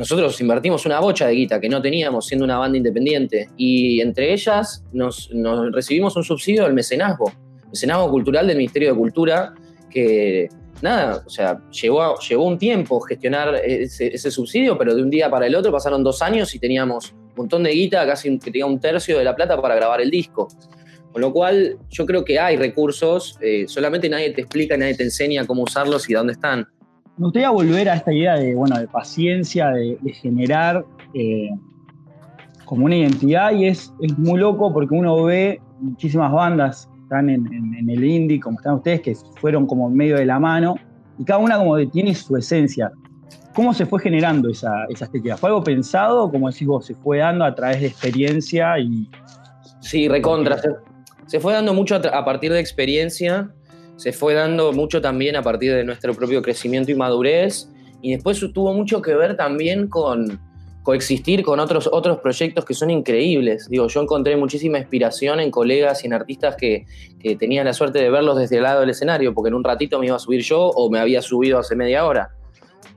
nosotros 0.01 0.41
invertimos 0.41 0.87
una 0.87 0.99
bocha 0.99 1.27
de 1.27 1.35
guita 1.35 1.61
que 1.61 1.69
no 1.69 1.83
teníamos 1.83 2.27
siendo 2.27 2.47
una 2.47 2.57
banda 2.57 2.79
independiente 2.79 3.51
y 3.59 4.01
entre 4.01 4.33
ellas 4.33 4.83
nos, 4.95 5.31
recibimos 5.73 6.17
un 6.17 6.25
subsidio 6.25 6.65
del 6.65 6.73
mecenazgo, 6.73 7.31
mecenazgo 7.69 8.11
cultural 8.11 8.47
del 8.47 8.57
Ministerio 8.57 8.93
de 8.93 8.97
Cultura 8.97 9.53
que 9.91 10.49
nada, 10.83 11.23
o 11.27 11.31
sea, 11.31 11.61
llevó, 11.71 12.19
llevó 12.19 12.47
un 12.47 12.59
tiempo 12.59 13.01
gestionar 13.01 13.55
ese, 13.65 14.31
subsidio, 14.31 14.77
pero 14.79 14.95
de 14.95 15.03
un 15.03 15.11
día 15.11 15.31
para 15.31 15.47
el 15.47 15.55
otro 15.55 15.73
pasaron 15.73 16.03
dos 16.03 16.23
años 16.23 16.55
y 16.55 16.59
teníamos 16.59 17.13
un 17.13 17.35
montón 17.37 17.63
de 17.63 17.71
guita, 17.71 18.07
casi 18.07 18.39
que 18.39 18.51
tenía 18.51 18.67
un 18.67 18.81
tercio 18.81 19.19
de 19.19 19.25
la 19.25 19.35
plata 19.35 19.61
para 19.61 19.75
grabar 19.75 20.01
el 20.01 20.11
disco. 20.11 20.49
Con 21.13 21.23
lo 21.23 21.33
cual, 21.33 21.77
yo 21.89 22.07
creo 22.07 22.25
que 22.25 22.39
hay 22.39 22.57
recursos, 22.57 23.37
eh, 23.41 23.65
solamente 23.67 24.09
nadie 24.09 24.31
te 24.31 24.43
explica, 24.43 24.77
nadie 24.77 24.95
te 24.95 25.03
enseña 25.03 25.47
cómo 25.47 25.63
usarlos 25.63 26.09
y 26.09 26.15
dónde 26.15 26.35
están. 26.35 26.67
Me 27.17 27.25
gustaría 27.25 27.51
volver 27.51 27.89
a 27.89 27.97
esta 27.97 28.13
idea 28.13 28.37
de, 28.37 28.55
bueno, 28.55 28.79
de 28.79 28.87
paciencia, 28.87 29.71
de, 29.71 29.99
generar 30.13 30.85
eh, 31.15 31.51
como 32.65 32.87
una 32.87 32.97
identidad 32.97 33.53
y 33.53 33.67
es, 33.67 33.93
es 34.01 34.17
muy 34.17 34.39
loco 34.39 34.73
porque 34.73 34.95
uno 34.95 35.25
ve 35.25 35.61
muchísimas 35.81 36.31
bandas 36.33 36.89
están 37.11 37.29
en, 37.29 37.91
el 37.91 38.05
indie, 38.05 38.39
como 38.39 38.57
están 38.57 38.75
ustedes, 38.75 39.01
que 39.01 39.17
fueron 39.41 39.67
como 39.67 39.91
medio 39.91 40.17
de 40.17 40.27
la 40.27 40.39
mano 40.39 40.77
y 41.19 41.25
cada 41.25 41.41
una 41.41 41.59
como 41.59 41.77
tiene 41.89 42.15
su 42.15 42.37
esencia. 42.37 42.93
¿Cómo 43.53 43.75
se 43.75 43.85
fue 43.85 44.01
generando 44.01 44.49
esa, 44.49 44.85
esa 44.89 45.07
estética? 45.07 45.37
¿Fue 45.37 45.49
algo 45.49 45.65
pensado 45.65 46.31
como 46.31 46.49
decís 46.49 46.69
vos, 46.69 46.87
se 46.87 46.95
fue 46.95 47.19
dando 47.19 47.45
a 47.45 47.53
través 47.53 47.81
de 47.81 47.89
experiencia 47.89 48.79
y... 48.79 49.11
Sí, 49.81 50.09
recontra. 50.09 50.57
Se, 51.27 51.41
fue 51.41 51.53
dando 51.53 51.75
mucho 51.75 51.97
a 51.97 52.25
partir 52.25 52.53
de 52.53 52.61
experiencia 52.61 53.51
se 53.97 54.13
fue 54.13 54.33
dando 54.35 54.73
mucho 54.73 55.01
también 55.03 55.37
a 55.37 55.43
partir 55.43 55.75
de 55.75 55.85
nuestro 55.85 56.15
propio 56.15 56.41
crecimiento 56.41 56.91
y 56.91 56.95
madurez 56.95 57.71
y 58.01 58.13
después 58.13 58.41
tuvo 58.55 58.73
mucho 58.73 59.03
que 59.03 59.15
ver 59.15 59.37
también 59.37 59.89
con 59.89 60.41
coexistir 60.83 61.43
con 61.43 61.61
otros, 61.61 61.89
otros 61.93 62.19
proyectos 62.19 62.65
que 62.65 62.75
son 62.75 62.91
increíbles. 62.91 63.69
Digo, 63.69 63.87
yo 63.89 64.01
encontré 64.01 64.37
muchísima 64.37 64.79
inspiración 64.79 65.41
en 65.41 65.51
colegas 65.51 66.03
y 66.05 66.07
en 66.07 66.15
artistas 66.15 66.57
que, 66.57 66.87
que 67.21 67.37
tenía 67.37 67.63
la 67.65 67.73
suerte 67.73 67.99
de 67.99 68.11
verlos 68.11 68.39
desde 68.39 68.57
el 68.57 68.63
lado 68.63 68.81
del 68.81 68.91
escenario, 68.91 69.35
porque 69.35 69.49
en 69.49 69.55
un 69.55 69.65
ratito 69.65 69.99
me 69.99 70.07
iba 70.07 70.17
a 70.17 70.21
subir 70.21 70.43
yo 70.43 70.61
o 70.61 70.91
me 70.91 70.99
había 70.99 71.23
subido 71.23 71.59
hace 71.59 71.77
media 71.77 72.05
hora. 72.07 72.31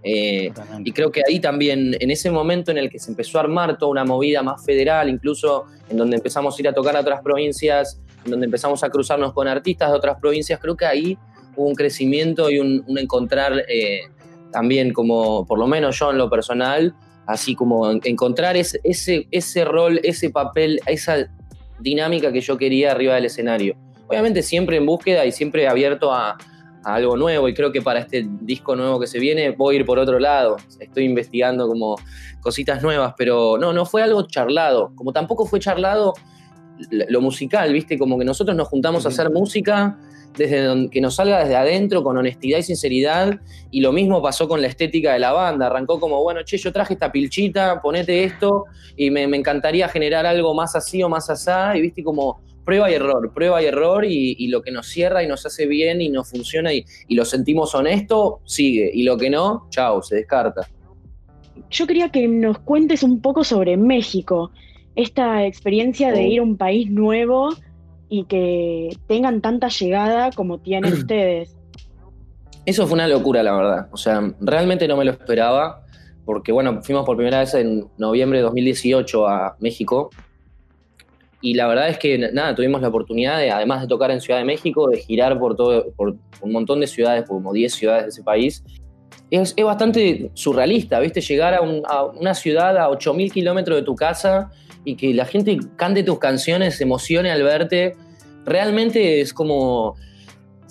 Eh, 0.04 0.52
y 0.84 0.92
creo 0.92 1.12
que 1.12 1.22
ahí 1.28 1.40
también, 1.40 1.96
en 2.00 2.12
ese 2.12 2.30
momento 2.30 2.72
en 2.72 2.78
el 2.78 2.90
que 2.90 3.00
se 3.00 3.10
empezó 3.10 3.38
a 3.38 3.42
armar 3.42 3.78
toda 3.78 3.92
una 3.92 4.04
movida 4.04 4.44
más 4.44 4.63
federal, 4.66 5.10
incluso 5.10 5.66
en 5.90 5.98
donde 5.98 6.18
empezamos 6.18 6.58
a 6.58 6.62
ir 6.62 6.68
a 6.68 6.74
tocar 6.74 6.96
a 6.98 7.00
otras 7.00 7.22
provincias 7.22 8.02
donde 8.25 8.46
empezamos 8.46 8.84
a 8.84 8.90
cruzarnos 8.90 9.34
con 9.34 9.48
artistas 9.48 9.92
de 9.92 9.98
otras 9.98 10.18
provincias, 10.20 10.60
creo 10.60 10.75
que 10.78 10.86
ahí 10.86 11.18
hubo 11.56 11.68
un 11.68 11.75
crecimiento 11.75 12.50
y 12.50 12.60
un, 12.60 12.84
encontrar 12.98 13.63
eh, 13.68 14.02
también 14.52 14.94
como, 14.94 15.46
por 15.46 15.60
lo 15.60 15.68
menos 15.68 16.00
yo 16.00 16.12
en 16.12 16.18
lo 16.18 16.30
personal, 16.30 16.96
así 17.25 17.56
como 17.56 17.89
encontrar 17.92 18.58
ese, 18.58 18.80
ese, 18.84 19.27
ese 19.32 19.65
rol, 19.65 20.00
ese 20.03 20.30
papel, 20.30 20.80
esa 20.86 21.30
dinámica 21.80 22.32
que 22.32 22.42
yo 22.42 22.58
quería 22.58 22.92
arriba 22.92 23.15
del 23.15 23.25
escenario. 23.25 23.75
Obviamente 24.08 24.42
siempre 24.42 24.77
en 24.77 24.86
búsqueda 24.86 25.25
y 25.25 25.32
siempre 25.32 25.68
abierto 25.68 26.13
a, 26.13 26.38
algo 26.84 27.15
nuevo 27.15 27.48
y 27.48 27.53
creo 27.53 27.72
que 27.72 27.82
para 27.82 28.00
este 28.00 28.27
disco 28.42 28.75
nuevo 28.75 29.00
que 29.00 29.08
se 29.08 29.20
viene 29.20 29.51
voy 29.51 29.75
a 29.75 29.80
ir 29.80 29.86
por 29.86 30.00
otro 30.00 30.20
lado. 30.20 30.58
Estoy 30.80 31.06
investigando 31.06 31.68
como 31.68 31.96
cositas 32.42 32.84
nuevas, 32.84 33.13
pero 33.18 33.58
no, 33.58 33.74
no 33.74 33.86
fue 33.86 34.03
algo 34.03 34.24
charlado. 34.27 34.92
Como 34.96 35.13
tampoco 35.13 35.46
fue 35.46 35.60
charlado 35.60 36.13
lo 36.89 37.22
musical, 37.22 37.72
¿viste? 37.72 37.98
Como 37.98 38.18
que 38.20 38.25
nosotros 38.25 38.58
nos 38.58 38.68
juntamos 38.68 39.06
a 39.06 39.10
hacer 39.10 39.30
música 39.30 39.98
desde 40.38 40.90
que 40.90 41.02
nos 41.02 41.16
salga 41.16 41.40
desde 41.40 41.56
adentro, 41.56 42.04
con 42.04 42.18
honestidad 42.18 42.60
y 42.60 42.63
sinceridad, 42.63 43.40
y 43.72 43.82
lo 43.82 43.92
mismo 43.92 44.22
pasó 44.22 44.48
con 44.48 44.62
la 44.62 44.68
estética 44.68 45.13
de 45.13 45.20
la 45.20 45.32
banda. 45.32 45.68
Arrancó 45.68 46.00
como, 46.00 46.22
bueno, 46.24 46.42
che, 46.44 46.58
yo 46.58 46.72
traje 46.72 46.94
esta 46.94 47.12
pilchita, 47.12 47.82
ponete 47.82 48.24
esto, 48.24 48.66
y 48.96 49.10
me, 49.12 49.24
encantaría 49.24 49.88
generar 49.88 50.25
algo 50.25 50.54
más 50.54 50.75
así 50.75 51.04
o 51.04 51.10
más 51.10 51.30
asá, 51.30 51.78
y 51.78 51.82
viste, 51.82 52.04
como 52.04 52.42
prueba 52.66 52.90
y 52.90 52.94
error, 52.94 53.32
prueba 53.34 53.62
y 53.62 53.66
error, 53.66 54.06
y, 54.06 54.48
lo 54.48 54.62
que 54.62 54.72
nos 54.72 54.88
cierra 54.88 55.24
y 55.24 55.28
nos 55.28 55.46
hace 55.46 55.66
bien 55.66 56.02
y 56.02 56.10
nos 56.10 56.30
funciona 56.30 56.74
y, 56.74 56.86
lo 57.10 57.25
sentimos 57.25 57.75
honesto, 57.75 58.42
sigue, 58.46 58.90
y 58.94 59.04
lo 59.04 59.18
que 59.18 59.30
no, 59.30 59.68
chao, 59.70 60.02
se 60.02 60.16
descarta. 60.18 60.68
Yo 61.70 61.88
quería 61.88 62.10
que 62.10 62.28
nos 62.28 62.60
cuentes 62.60 63.04
un 63.04 63.22
poco 63.22 63.44
sobre 63.44 63.78
México, 63.78 64.52
esta 64.96 65.46
experiencia 65.46 66.12
de 66.12 66.20
oh. 66.20 66.28
ir 66.28 66.40
a 66.40 66.44
un 66.44 66.58
país 66.58 66.90
nuevo 66.90 67.50
y 68.13 68.25
que 68.25 68.96
tengan 69.08 69.41
tanta 69.41 69.70
llegada 69.70 70.29
como 70.32 70.60
tienen 70.60 70.93
ustedes. 71.00 71.58
Eso 72.63 72.86
fue 72.86 72.93
una 72.93 73.08
locura, 73.08 73.41
la 73.41 73.55
verdad. 73.55 73.88
O 73.91 73.98
sea, 73.98 74.22
realmente 74.39 74.88
no 74.88 74.96
me 74.96 75.03
lo 75.03 75.12
esperaba, 75.12 75.84
porque 76.24 76.51
bueno, 76.51 76.84
fuimos 76.84 77.05
por 77.05 77.17
primera 77.17 77.39
vez 77.39 77.55
en 77.55 77.88
noviembre 77.98 78.38
de 78.38 78.43
2018 78.43 79.27
a 79.27 79.58
México 79.60 80.12
y 81.41 81.55
la 81.55 81.65
verdad 81.65 81.89
es 81.89 81.98
que 81.98 82.20
nada, 82.20 82.53
tuvimos 82.53 82.84
la 82.84 82.89
oportunidad 82.89 83.39
de, 83.39 83.50
además 83.50 83.82
de 83.82 83.88
tocar 83.88 84.12
en 84.12 84.22
Ciudad 84.22 84.39
de 84.39 84.46
México, 84.46 84.88
de 84.88 84.98
girar 85.00 85.39
por 85.39 85.55
todo, 85.55 85.91
por 85.93 86.15
un 86.41 86.51
montón 86.51 86.82
de 86.82 86.88
ciudades, 86.88 87.24
por 87.24 87.38
como 87.38 87.51
10 87.51 87.74
ciudades 87.74 88.03
de 88.03 88.10
ese 88.10 88.22
país. 88.22 88.63
Es, 89.32 89.55
es 89.58 89.65
bastante 89.65 90.29
surrealista, 90.36 91.00
¿viste? 91.00 91.20
Llegar 91.20 91.55
a, 91.55 91.62
una 91.62 92.36
ciudad 92.36 92.77
a 92.77 92.89
8.000 92.89 93.32
kilómetros 93.32 93.75
de 93.75 93.84
tu 93.84 93.96
casa 93.96 94.51
y 94.86 94.96
que 94.96 95.13
la 95.13 95.25
gente 95.25 95.58
cante 95.75 96.03
tus 96.03 96.20
canciones, 96.20 96.77
se 96.77 96.84
emocione 96.84 97.32
al 97.32 97.43
verte. 97.43 97.98
Realmente 98.46 99.22
es 99.22 99.34
como 99.34 99.96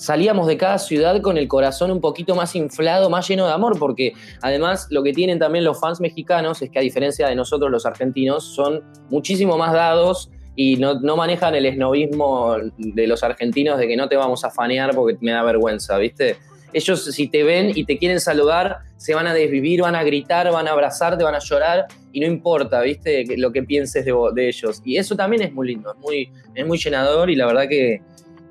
salíamos 0.03 0.49
de 0.49 0.57
cada 0.57 0.79
ciudad 0.79 1.21
con 1.21 1.39
el 1.39 1.47
corazón 1.47 1.91
un 1.93 2.01
poquito 2.01 2.35
más 2.35 2.57
inflado, 2.57 3.09
más 3.09 3.29
lleno 3.29 3.47
de 3.47 3.53
amor, 3.53 3.79
porque 3.79 4.15
además 4.41 4.89
lo 4.91 5.03
que 5.03 5.13
tienen 5.13 5.39
también 5.39 5.65
los 5.65 5.79
fans 5.79 6.01
mexicanos 6.01 6.61
es 6.61 6.71
que 6.71 6.79
a 6.81 6.83
diferencia 6.83 7.29
de 7.29 7.37
nosotros 7.37 7.71
los 7.71 7.87
argentinos, 7.87 8.45
son 8.45 8.83
muchísimo 9.11 9.57
más 9.57 9.73
dados 9.73 10.29
y 10.57 10.77
no, 10.77 10.99
manejan 11.17 11.55
el 11.55 11.67
esnovismo 11.67 12.57
de 12.77 13.07
los 13.07 13.23
argentinos 13.23 13.79
de 13.79 13.87
que 13.87 13.97
no 13.97 14.09
te 14.09 14.17
vamos 14.17 14.45
a 14.45 14.51
fanear 14.51 14.95
porque 14.95 15.17
me 15.21 15.33
da 15.33 15.43
vergüenza, 15.45 15.97
¿viste? 15.99 16.37
Ellos 16.73 17.05
si 17.05 17.29
te 17.29 17.43
ven 17.45 17.73
y 17.75 17.85
te 17.85 17.99
quieren 17.99 18.21
saludar, 18.21 18.79
se 18.97 19.15
van 19.15 19.27
a 19.27 19.35
desvivir, 19.35 19.83
van 19.83 19.95
a 19.95 20.03
gritar, 20.03 20.51
van 20.51 20.69
a 20.69 20.73
abrazarte, 20.73 21.25
van 21.25 21.35
a 21.35 21.39
llorar 21.39 21.87
y 22.13 22.21
no 22.21 22.27
importa, 22.27 22.81
¿viste? 22.81 23.25
Lo 23.37 23.53
que 23.53 23.63
pienses 23.63 24.05
de, 24.05 24.49
ellos. 24.49 24.81
Y 24.85 24.97
eso 24.97 25.17
también 25.17 25.43
es 25.43 25.53
muy 25.53 25.69
lindo, 25.69 25.93
es 25.93 25.99
muy, 25.99 26.33
es 26.55 26.67
muy 26.67 26.79
llenador 26.79 27.31
y 27.31 27.37
la 27.37 27.47
verdad 27.47 27.69
que, 27.69 28.01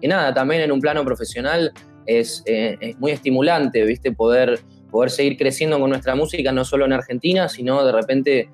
nada, 0.03 0.33
también 0.33 0.61
en 0.61 0.71
un 0.71 0.81
plano 0.81 1.03
profesional 1.05 1.71
es, 2.05 2.43
eh, 2.45 2.77
es 2.79 2.99
muy 2.99 3.11
estimulante, 3.11 3.83
¿viste? 3.85 4.11
Poder, 4.11 4.59
poder 4.89 5.09
seguir 5.09 5.37
creciendo 5.37 5.79
con 5.79 5.89
nuestra 5.89 6.15
música, 6.15 6.51
no 6.51 6.65
solo 6.65 6.85
en 6.85 6.93
Argentina, 6.93 7.47
sino 7.47 7.85
de 7.85 7.91
repente 7.91 8.49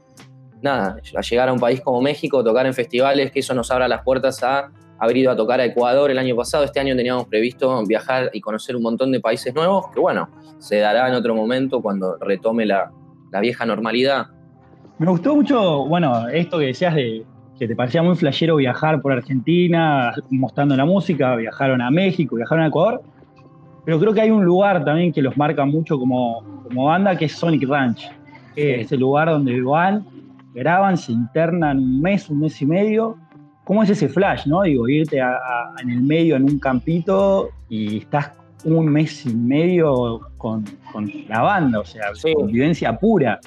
nada, 0.61 0.97
a 1.15 1.21
llegar 1.21 1.49
a 1.49 1.53
un 1.53 1.59
país 1.59 1.81
como 1.81 2.01
México, 2.01 2.43
tocar 2.43 2.65
en 2.65 2.73
festivales, 2.73 3.31
que 3.31 3.39
eso 3.39 3.53
nos 3.53 3.71
abra 3.71 3.87
las 3.87 4.03
puertas 4.03 4.41
a 4.43 4.71
haber 4.99 5.17
ido 5.17 5.31
a 5.31 5.35
tocar 5.35 5.59
a 5.59 5.65
Ecuador 5.65 6.11
el 6.11 6.17
año 6.17 6.35
pasado. 6.35 6.63
Este 6.63 6.79
año 6.79 6.95
teníamos 6.95 7.27
previsto 7.27 7.83
viajar 7.85 8.29
y 8.33 8.41
conocer 8.41 8.75
un 8.75 8.83
montón 8.83 9.11
de 9.11 9.19
países 9.19 9.53
nuevos, 9.53 9.87
que 9.93 9.99
bueno, 9.99 10.29
se 10.59 10.79
dará 10.79 11.07
en 11.07 11.15
otro 11.15 11.35
momento 11.35 11.81
cuando 11.81 12.17
retome 12.17 12.65
la, 12.65 12.91
vieja 13.41 13.65
normalidad. 13.65 14.27
Me 14.97 15.07
gustó 15.07 15.35
mucho, 15.35 15.85
bueno, 15.85 16.27
esto 16.27 16.57
que 16.57 16.67
decías 16.67 16.95
de 16.95 17.23
que 17.59 17.67
te 17.67 17.75
parecía 17.75 18.01
muy 18.01 18.15
flashero 18.15 18.55
viajar 18.55 19.01
por 19.01 19.11
Argentina, 19.11 20.11
mostrando 20.31 20.75
la 20.75 20.85
música, 20.85 21.35
viajaron 21.35 21.81
a 21.81 21.91
México, 21.91 22.35
viajaron 22.35 22.63
a 22.63 22.67
Ecuador, 22.67 23.01
pero 23.85 23.99
creo 23.99 24.13
que 24.13 24.21
hay 24.21 24.31
un 24.31 24.43
lugar 24.43 24.83
también 24.83 25.13
que 25.13 25.21
los 25.21 25.37
marca 25.37 25.65
mucho 25.65 25.99
como, 25.99 26.63
como 26.63 26.85
banda, 26.85 27.15
que 27.15 27.25
es 27.25 27.33
Sonic 27.33 27.67
Ranch, 27.67 28.09
que 28.55 28.81
es 28.81 28.91
el 28.91 28.99
lugar 28.99 29.29
donde 29.29 29.61
van 29.61 30.05
graban, 30.57 30.97
se 30.97 31.11
internan 31.11 31.77
un 31.77 32.01
mes, 32.01 32.29
un 32.29 32.39
mes 32.39 32.61
y 32.61 32.65
medio. 32.65 33.15
¿Cómo 33.67 33.83
es 33.83 33.89
ese 33.89 34.07
flash, 34.07 34.45
no? 34.45 34.61
Digo, 34.61 34.87
irte 34.87 35.19
en 35.19 35.89
el 35.89 35.99
medio 35.99 36.37
en 36.37 36.43
un 36.45 36.57
campito 36.57 37.49
y 37.67 37.97
estás 37.97 38.31
un 38.63 38.87
mes 38.87 39.25
y 39.25 39.33
medio 39.33 40.21
con, 40.37 40.63
la 41.27 41.41
banda, 41.41 41.81
o 41.81 41.83
sea, 41.83 42.13
convivencia 42.33 42.97
pura. 42.97 43.41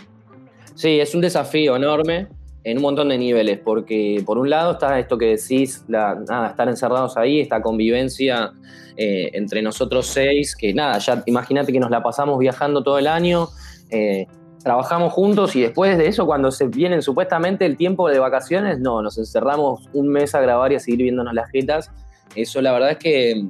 Sí, 0.74 1.00
es 1.00 1.14
un 1.14 1.22
desafío 1.22 1.74
enorme 1.74 2.26
en 2.64 2.76
un 2.76 2.82
montón 2.82 3.08
de 3.08 3.16
niveles, 3.16 3.60
porque 3.64 4.22
por 4.26 4.36
un 4.36 4.50
lado 4.50 4.72
está 4.72 4.98
esto 4.98 5.16
que 5.16 5.38
decís, 5.38 5.86
nada, 5.88 6.48
estar 6.50 6.68
encerrados 6.68 7.16
ahí, 7.16 7.40
esta 7.40 7.62
convivencia 7.62 8.52
eh, 8.98 9.30
entre 9.32 9.62
nosotros 9.62 10.06
seis, 10.06 10.54
que 10.54 10.74
nada, 10.74 10.98
ya 10.98 11.22
imagínate 11.24 11.72
que 11.72 11.80
nos 11.80 11.90
la 11.90 12.02
pasamos 12.02 12.38
viajando 12.38 12.82
todo 12.82 12.98
el 12.98 13.06
año, 13.06 13.48
eh, 13.88 14.26
trabajamos 14.62 15.12
juntos 15.12 15.56
y 15.56 15.62
después 15.62 15.96
de 15.98 16.06
eso, 16.06 16.26
cuando 16.26 16.50
se 16.50 16.66
vienen 16.66 17.02
supuestamente 17.02 17.66
el 17.66 17.76
tiempo 17.76 18.08
de 18.08 18.18
vacaciones, 18.18 18.78
no, 18.78 19.02
nos 19.02 19.18
encerramos 19.18 19.88
un 19.92 20.08
mes 20.08 20.34
a 20.34 20.40
grabar 20.40 20.72
y 20.72 20.76
a 20.76 20.80
seguir 20.80 21.02
viéndonos 21.02 21.34
las 21.34 21.50
jetas. 21.50 21.90
Eso 22.34 22.60
la 22.60 22.72
verdad 22.72 22.92
es 22.92 22.98
que 22.98 23.46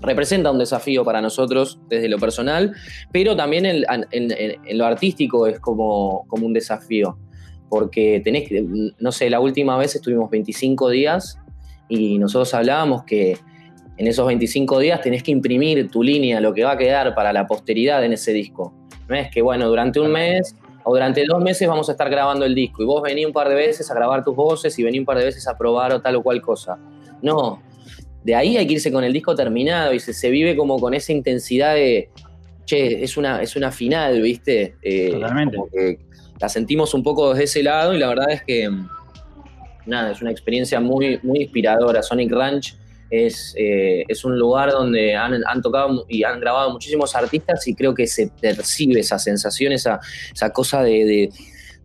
representa 0.00 0.50
un 0.50 0.58
desafío 0.58 1.04
para 1.04 1.20
nosotros 1.20 1.80
desde 1.88 2.08
lo 2.08 2.18
personal, 2.18 2.74
pero 3.10 3.34
también 3.36 3.66
en, 3.66 4.78
lo 4.78 4.86
artístico 4.86 5.46
es 5.46 5.58
como, 5.58 6.24
como 6.28 6.46
un 6.46 6.52
desafío, 6.52 7.18
porque 7.68 8.20
tenés 8.22 8.48
que, 8.48 8.64
no 8.98 9.12
sé, 9.12 9.30
la 9.30 9.40
última 9.40 9.76
vez 9.76 9.94
estuvimos 9.96 10.30
25 10.30 10.90
días 10.90 11.38
y 11.88 12.18
nosotros 12.18 12.52
hablábamos 12.54 13.04
que 13.04 13.38
en 13.96 14.06
esos 14.06 14.26
25 14.26 14.78
días 14.78 15.00
tenés 15.00 15.24
que 15.24 15.32
imprimir 15.32 15.90
tu 15.90 16.02
línea, 16.02 16.40
lo 16.40 16.54
que 16.54 16.62
va 16.62 16.72
a 16.72 16.78
quedar 16.78 17.14
para 17.16 17.32
la 17.32 17.46
posteridad 17.48 18.04
en 18.04 18.12
ese 18.12 18.32
disco. 18.32 18.77
No 19.08 19.16
es 19.16 19.30
que, 19.30 19.42
bueno, 19.42 19.68
durante 19.68 20.00
un 20.00 20.12
mes 20.12 20.54
o 20.84 20.92
durante 20.92 21.24
dos 21.26 21.42
meses 21.42 21.66
vamos 21.66 21.88
a 21.88 21.92
estar 21.92 22.08
grabando 22.10 22.44
el 22.44 22.54
disco 22.54 22.82
y 22.82 22.86
vos 22.86 23.02
vení 23.02 23.24
un 23.24 23.32
par 23.32 23.48
de 23.48 23.54
veces 23.54 23.90
a 23.90 23.94
grabar 23.94 24.22
tus 24.22 24.36
voces 24.36 24.78
y 24.78 24.82
vení 24.82 24.98
un 24.98 25.04
par 25.04 25.18
de 25.18 25.24
veces 25.24 25.46
a 25.48 25.56
probar 25.56 25.92
o 25.92 26.00
tal 26.00 26.16
o 26.16 26.22
cual 26.22 26.40
cosa. 26.40 26.78
No, 27.22 27.60
de 28.22 28.34
ahí 28.34 28.56
hay 28.56 28.66
que 28.66 28.74
irse 28.74 28.92
con 28.92 29.04
el 29.04 29.12
disco 29.12 29.34
terminado 29.34 29.92
y 29.92 30.00
se, 30.00 30.30
vive 30.30 30.56
como 30.56 30.78
con 30.78 30.94
esa 30.94 31.12
intensidad 31.12 31.74
de, 31.74 32.10
che, 32.64 33.02
es 33.02 33.16
una, 33.16 33.42
es 33.42 33.56
una 33.56 33.70
final, 33.70 34.20
¿viste? 34.20 34.76
Eh, 34.82 35.12
Totalmente. 35.12 35.58
la 36.38 36.48
sentimos 36.48 36.92
un 36.94 37.02
poco 37.02 37.30
desde 37.30 37.44
ese 37.44 37.62
lado 37.62 37.94
y 37.94 37.98
la 37.98 38.08
verdad 38.08 38.30
es 38.30 38.42
que, 38.42 38.70
nada, 39.86 40.12
es 40.12 40.20
una 40.20 40.30
experiencia 40.30 40.80
muy, 40.80 41.18
muy 41.22 41.40
inspiradora. 41.40 42.02
Sonic 42.02 42.30
Ranch 42.32 42.76
es, 43.10 43.54
eh, 43.56 44.04
es 44.08 44.24
un 44.24 44.38
lugar 44.38 44.70
donde 44.70 45.14
han, 45.14 45.42
tocado 45.62 46.04
y 46.08 46.24
han 46.24 46.40
grabado 46.40 46.70
muchísimos 46.70 47.14
artistas 47.14 47.66
y 47.66 47.74
creo 47.74 47.94
que 47.94 48.06
se 48.06 48.30
percibe 48.40 49.00
esa 49.00 49.18
sensación, 49.18 49.72
esa, 49.72 50.00
esa 50.32 50.50
cosa 50.50 50.82
de, 50.82 51.30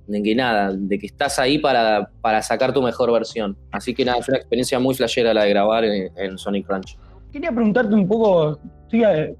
que 0.08 0.36
nada, 0.36 0.74
de 0.74 1.00
que 1.00 1.08
estás 1.08 1.40
ahí 1.40 1.60
para, 1.60 2.10
para, 2.22 2.42
sacar 2.42 2.74
tu 2.74 2.82
mejor 2.82 3.12
versión. 3.12 3.58
Así 3.72 3.94
que 3.94 4.06
nada, 4.06 4.20
es 4.20 4.28
una 4.28 4.38
experiencia 4.38 4.80
muy 4.80 4.96
flashera 4.96 5.34
la 5.34 5.44
de 5.44 5.50
grabar 5.50 5.86
en, 5.86 6.38
Sonic 6.38 6.68
Ranch. 6.68 6.98
Quería 7.32 7.52
preguntarte 7.52 7.94
un 7.94 8.08
poco, 8.08 8.60
estoy 8.84 9.04
eh, 9.06 9.36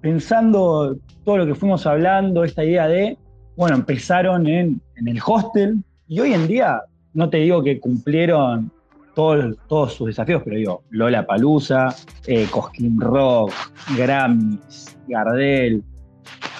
pensando 0.00 0.96
todo 1.24 1.38
lo 1.38 1.46
que 1.46 1.54
fuimos 1.54 1.86
hablando, 1.86 2.44
esta 2.44 2.64
idea 2.64 2.88
de, 2.88 3.16
bueno, 3.56 3.76
empezaron 3.76 4.46
en, 4.46 4.80
en 4.96 5.08
el 5.08 5.20
hostel 5.24 5.78
y 6.08 6.20
hoy 6.20 6.34
en 6.34 6.48
día, 6.48 6.82
no 7.14 7.30
te 7.30 7.38
digo 7.38 7.62
que 7.62 7.78
cumplieron 7.78 8.72
todos 9.14 9.94
sus 9.94 10.08
desafíos, 10.08 10.42
pero 10.44 10.56
digo, 10.56 10.82
Lola 10.90 11.26
Palusa, 11.26 11.94
eh, 12.26 12.46
Cosquín 12.50 13.00
Rock, 13.00 13.52
Grammys, 13.96 14.96
Gardel. 15.08 15.82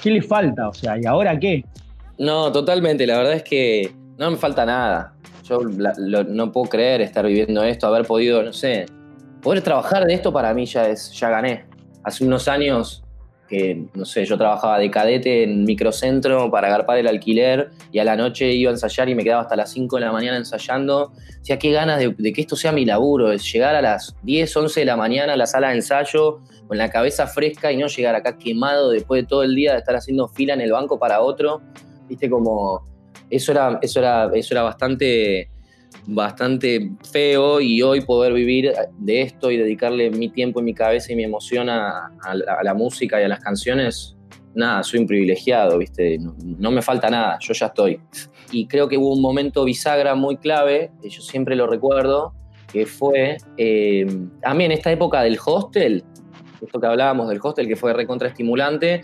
¿Qué 0.03 0.11
le 0.11 0.23
falta? 0.23 0.69
O 0.69 0.75
sea, 0.75 0.99
¿y 1.01 1.07
ahora 1.07 1.39
qué? 1.39 1.65
No, 2.19 2.53
totalmente. 2.53 3.07
La 3.07 3.19
verdad 3.19 3.35
es 3.35 3.43
que 3.43 3.95
no 4.19 4.31
me 4.31 4.37
falta 4.37 4.67
nada. 4.67 5.15
Yo 5.45 5.61
no 5.61 6.53
puedo 6.53 6.69
creer 6.69 7.01
estar 7.01 7.27
viviendo 7.27 7.63
esto, 7.65 7.87
haber 7.87 8.07
podido, 8.07 8.43
no 8.43 8.53
sé, 8.53 8.87
poder 9.43 9.63
trabajar 9.63 10.05
de 10.05 10.15
esto 10.15 10.33
para 10.33 10.55
mí 10.55 10.67
ya 10.67 10.89
es, 10.89 11.13
ya 11.13 11.31
gané. 11.31 11.65
Hace 12.05 12.25
unos 12.25 12.47
años 12.47 13.03
que, 13.51 13.87
no 13.95 14.05
sé, 14.05 14.25
yo 14.25 14.39
trabajaba 14.39 14.79
de 14.79 14.89
cadete 14.93 15.43
en 15.43 15.65
microcentro 15.65 16.49
para 16.53 16.69
agarpar 16.69 16.99
el 16.99 17.09
alquiler 17.09 17.71
y 17.91 17.99
a 17.99 18.05
la 18.05 18.15
noche 18.15 18.53
iba 18.53 18.71
a 18.71 18.75
ensayar 18.75 19.09
y 19.09 19.17
me 19.17 19.25
quedaba 19.25 19.43
hasta 19.43 19.57
las 19.57 19.73
5 19.73 19.97
de 19.97 20.03
la 20.03 20.13
mañana 20.13 20.37
ensayando. 20.37 21.07
O 21.07 21.45
sea, 21.45 21.59
qué 21.59 21.73
ganas 21.73 21.99
de, 21.99 22.33
que 22.33 22.41
esto 22.41 22.55
sea 22.55 22.71
mi 22.71 22.85
laburo, 22.85 23.33
es 23.33 23.53
llegar 23.53 23.75
a 23.75 23.83
las 23.83 24.15
10, 24.23 24.57
11 24.57 24.81
de 24.81 24.87
la 24.87 24.97
mañana 24.97 25.33
a 25.33 25.37
la 25.37 25.47
sala 25.47 25.71
de 25.71 25.77
ensayo 25.77 26.39
con 26.69 26.79
la 26.79 26.91
cabeza 26.91 27.27
fresca 27.27 27.73
y 27.73 27.77
no 27.77 27.89
llegar 27.89 28.15
acá 28.15 28.39
quemado 28.39 28.91
después 28.91 29.23
de 29.23 29.27
todo 29.27 29.43
el 29.43 29.57
día 29.57 29.73
de 29.73 29.79
estar 29.79 29.97
haciendo 29.97 30.29
fila 30.29 30.55
en 30.55 30.61
el 30.61 30.71
banco 30.71 31.01
para 31.01 31.21
otro. 31.21 31.61
Viste, 32.09 32.31
como 32.31 32.87
eso 33.29 33.51
era, 33.51 33.81
eso 33.83 33.99
era, 33.99 34.31
eso 34.33 34.55
era 34.55 34.63
bastante 34.63 35.50
bastante 36.07 36.91
feo 37.11 37.61
y 37.61 37.83
hoy 37.83 38.01
poder 38.03 38.33
vivir 38.33 38.73
de 38.99 39.23
esto 39.23 39.51
y 39.51 39.57
dedicarle 39.57 40.11
mi 40.11 40.29
tiempo 40.29 40.61
y 40.61 40.65
mi 40.65 40.75
cabeza 40.75 41.13
y 41.13 41.17
mi 41.17 41.25
emoción 41.25 41.69
a, 41.69 42.11
la, 42.63 42.75
música 42.75 43.21
y 43.21 43.25
a 43.25 43.29
las 43.29 43.41
canciones, 43.41 44.17
nada, 44.55 44.83
soy 44.83 45.01
un 45.01 45.07
privilegiado, 45.07 45.79
¿viste? 45.79 46.19
No, 46.19 46.71
me 46.71 46.83
falta 46.83 47.11
nada, 47.11 47.39
yo 47.41 47.53
ya 47.55 47.67
estoy. 47.67 48.01
Y 48.53 48.67
creo 48.67 48.89
que 48.89 48.97
hubo 48.97 49.13
un 49.13 49.23
momento 49.23 49.65
bisagra 49.65 50.15
muy 50.15 50.37
clave, 50.37 50.91
que 51.01 51.11
yo 51.11 51.23
siempre 51.23 51.55
lo 51.57 51.67
recuerdo, 51.67 52.35
que 52.73 52.87
fue 52.87 53.37
eh, 53.57 54.07
también 54.43 54.73
esta 54.73 54.91
época 54.91 55.23
del 55.23 55.39
hostel, 55.45 56.05
esto 56.61 56.81
que 56.81 56.87
hablábamos 56.87 57.29
del 57.29 57.41
hostel, 57.43 57.67
que 57.67 57.77
fue 57.77 57.93
recontraestimulante, 57.93 59.03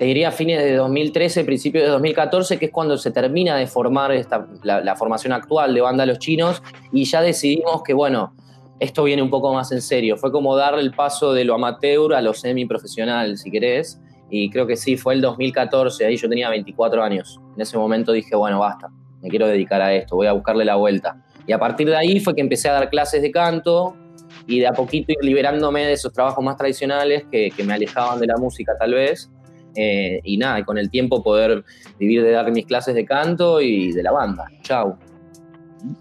te 0.00 0.06
diría 0.06 0.32
fines 0.32 0.64
de 0.64 0.76
2013, 0.76 1.44
principios 1.44 1.84
de 1.84 1.90
2014, 1.90 2.58
que 2.58 2.64
es 2.64 2.72
cuando 2.72 2.96
se 2.96 3.10
termina 3.10 3.54
de 3.56 3.66
formar 3.66 4.12
esta, 4.12 4.48
la, 4.62 4.96
formación 4.96 5.34
actual 5.34 5.74
de 5.74 5.82
Banda 5.82 6.06
Los 6.06 6.18
Chinos, 6.18 6.62
y 6.90 7.04
ya 7.04 7.20
decidimos 7.20 7.82
que, 7.82 7.92
bueno, 7.92 8.32
esto 8.78 9.04
viene 9.04 9.20
un 9.20 9.28
poco 9.28 9.52
más 9.52 9.72
en 9.72 9.82
serio. 9.82 10.16
Fue 10.16 10.32
como 10.32 10.56
darle 10.56 10.80
el 10.80 10.92
paso 10.92 11.34
de 11.34 11.44
lo 11.44 11.54
amateur 11.54 12.14
a 12.14 12.22
lo 12.22 12.32
semi-profesional, 12.32 13.36
si 13.36 13.50
querés. 13.50 14.00
Y 14.30 14.48
creo 14.48 14.66
que 14.66 14.74
sí, 14.74 14.96
fue 14.96 15.12
el 15.12 15.20
2014, 15.20 16.06
ahí 16.06 16.16
yo 16.16 16.30
tenía 16.30 16.48
24 16.48 17.02
años. 17.02 17.38
En 17.54 17.60
ese 17.60 17.76
momento 17.76 18.12
dije, 18.12 18.34
bueno, 18.34 18.60
basta, 18.60 18.88
me 19.20 19.28
quiero 19.28 19.48
dedicar 19.48 19.82
a 19.82 19.92
esto, 19.92 20.16
voy 20.16 20.28
a 20.28 20.32
buscarle 20.32 20.64
la 20.64 20.76
vuelta. 20.76 21.22
Y 21.46 21.52
a 21.52 21.58
partir 21.58 21.90
de 21.90 21.96
ahí 21.98 22.20
fue 22.20 22.34
que 22.34 22.40
empecé 22.40 22.70
a 22.70 22.72
dar 22.72 22.88
clases 22.88 23.20
de 23.20 23.30
canto 23.30 23.94
y 24.46 24.60
de 24.60 24.66
a 24.66 24.72
poquito 24.72 25.12
ir 25.12 25.18
liberándome 25.20 25.84
de 25.84 25.92
esos 25.92 26.10
trabajos 26.10 26.42
más 26.42 26.56
tradicionales 26.56 27.24
que, 27.30 27.52
me 27.66 27.74
alejaban 27.74 28.18
de 28.18 28.28
la 28.28 28.38
música 28.38 28.72
tal 28.78 28.94
vez. 28.94 29.30
Eh, 29.74 30.20
y 30.24 30.36
nada, 30.36 30.60
y 30.60 30.64
con 30.64 30.78
el 30.78 30.90
tiempo 30.90 31.22
poder 31.22 31.64
vivir 31.98 32.22
de 32.22 32.32
dar 32.32 32.50
mis 32.50 32.66
clases 32.66 32.94
de 32.94 33.04
canto 33.04 33.60
y 33.60 33.92
de 33.92 34.02
la 34.02 34.12
banda. 34.12 34.44
Chau. 34.62 34.96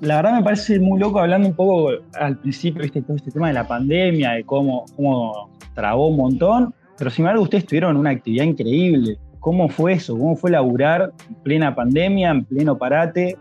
La 0.01 0.17
verdad 0.17 0.37
me 0.37 0.43
parece 0.43 0.79
muy 0.79 0.99
loco 0.99 1.19
hablando 1.19 1.47
un 1.47 1.55
poco 1.55 1.91
al 2.15 2.37
principio, 2.39 2.81
viste, 2.81 3.01
todo 3.01 3.15
este 3.15 3.31
tema 3.31 3.47
de 3.47 3.53
la 3.53 3.67
pandemia, 3.67 4.31
de 4.31 4.43
cómo, 4.43 4.85
cómo 4.95 5.49
trabó 5.73 6.09
un 6.09 6.17
montón, 6.17 6.73
pero 6.97 7.09
sin 7.09 7.23
embargo 7.23 7.43
ustedes 7.43 7.65
tuvieron 7.65 7.95
una 7.95 8.09
actividad 8.09 8.43
increíble. 8.43 9.17
¿Cómo 9.39 9.69
fue 9.69 9.93
eso? 9.93 10.17
¿Cómo 10.17 10.35
fue 10.35 10.51
laburar 10.51 11.13
en 11.29 11.35
plena 11.35 11.73
pandemia, 11.73 12.31
en 12.31 12.43
pleno 12.43 12.77
parate? 12.77 13.37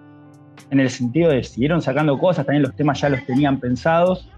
En 0.70 0.78
el 0.78 0.90
sentido 0.90 1.30
de 1.30 1.42
siguieron 1.42 1.82
sacando 1.82 2.16
cosas, 2.18 2.46
también 2.46 2.62
los 2.62 2.76
temas 2.76 3.00
ya 3.00 3.08
los 3.08 3.24
tenían 3.26 3.58
pensados, 3.58 4.30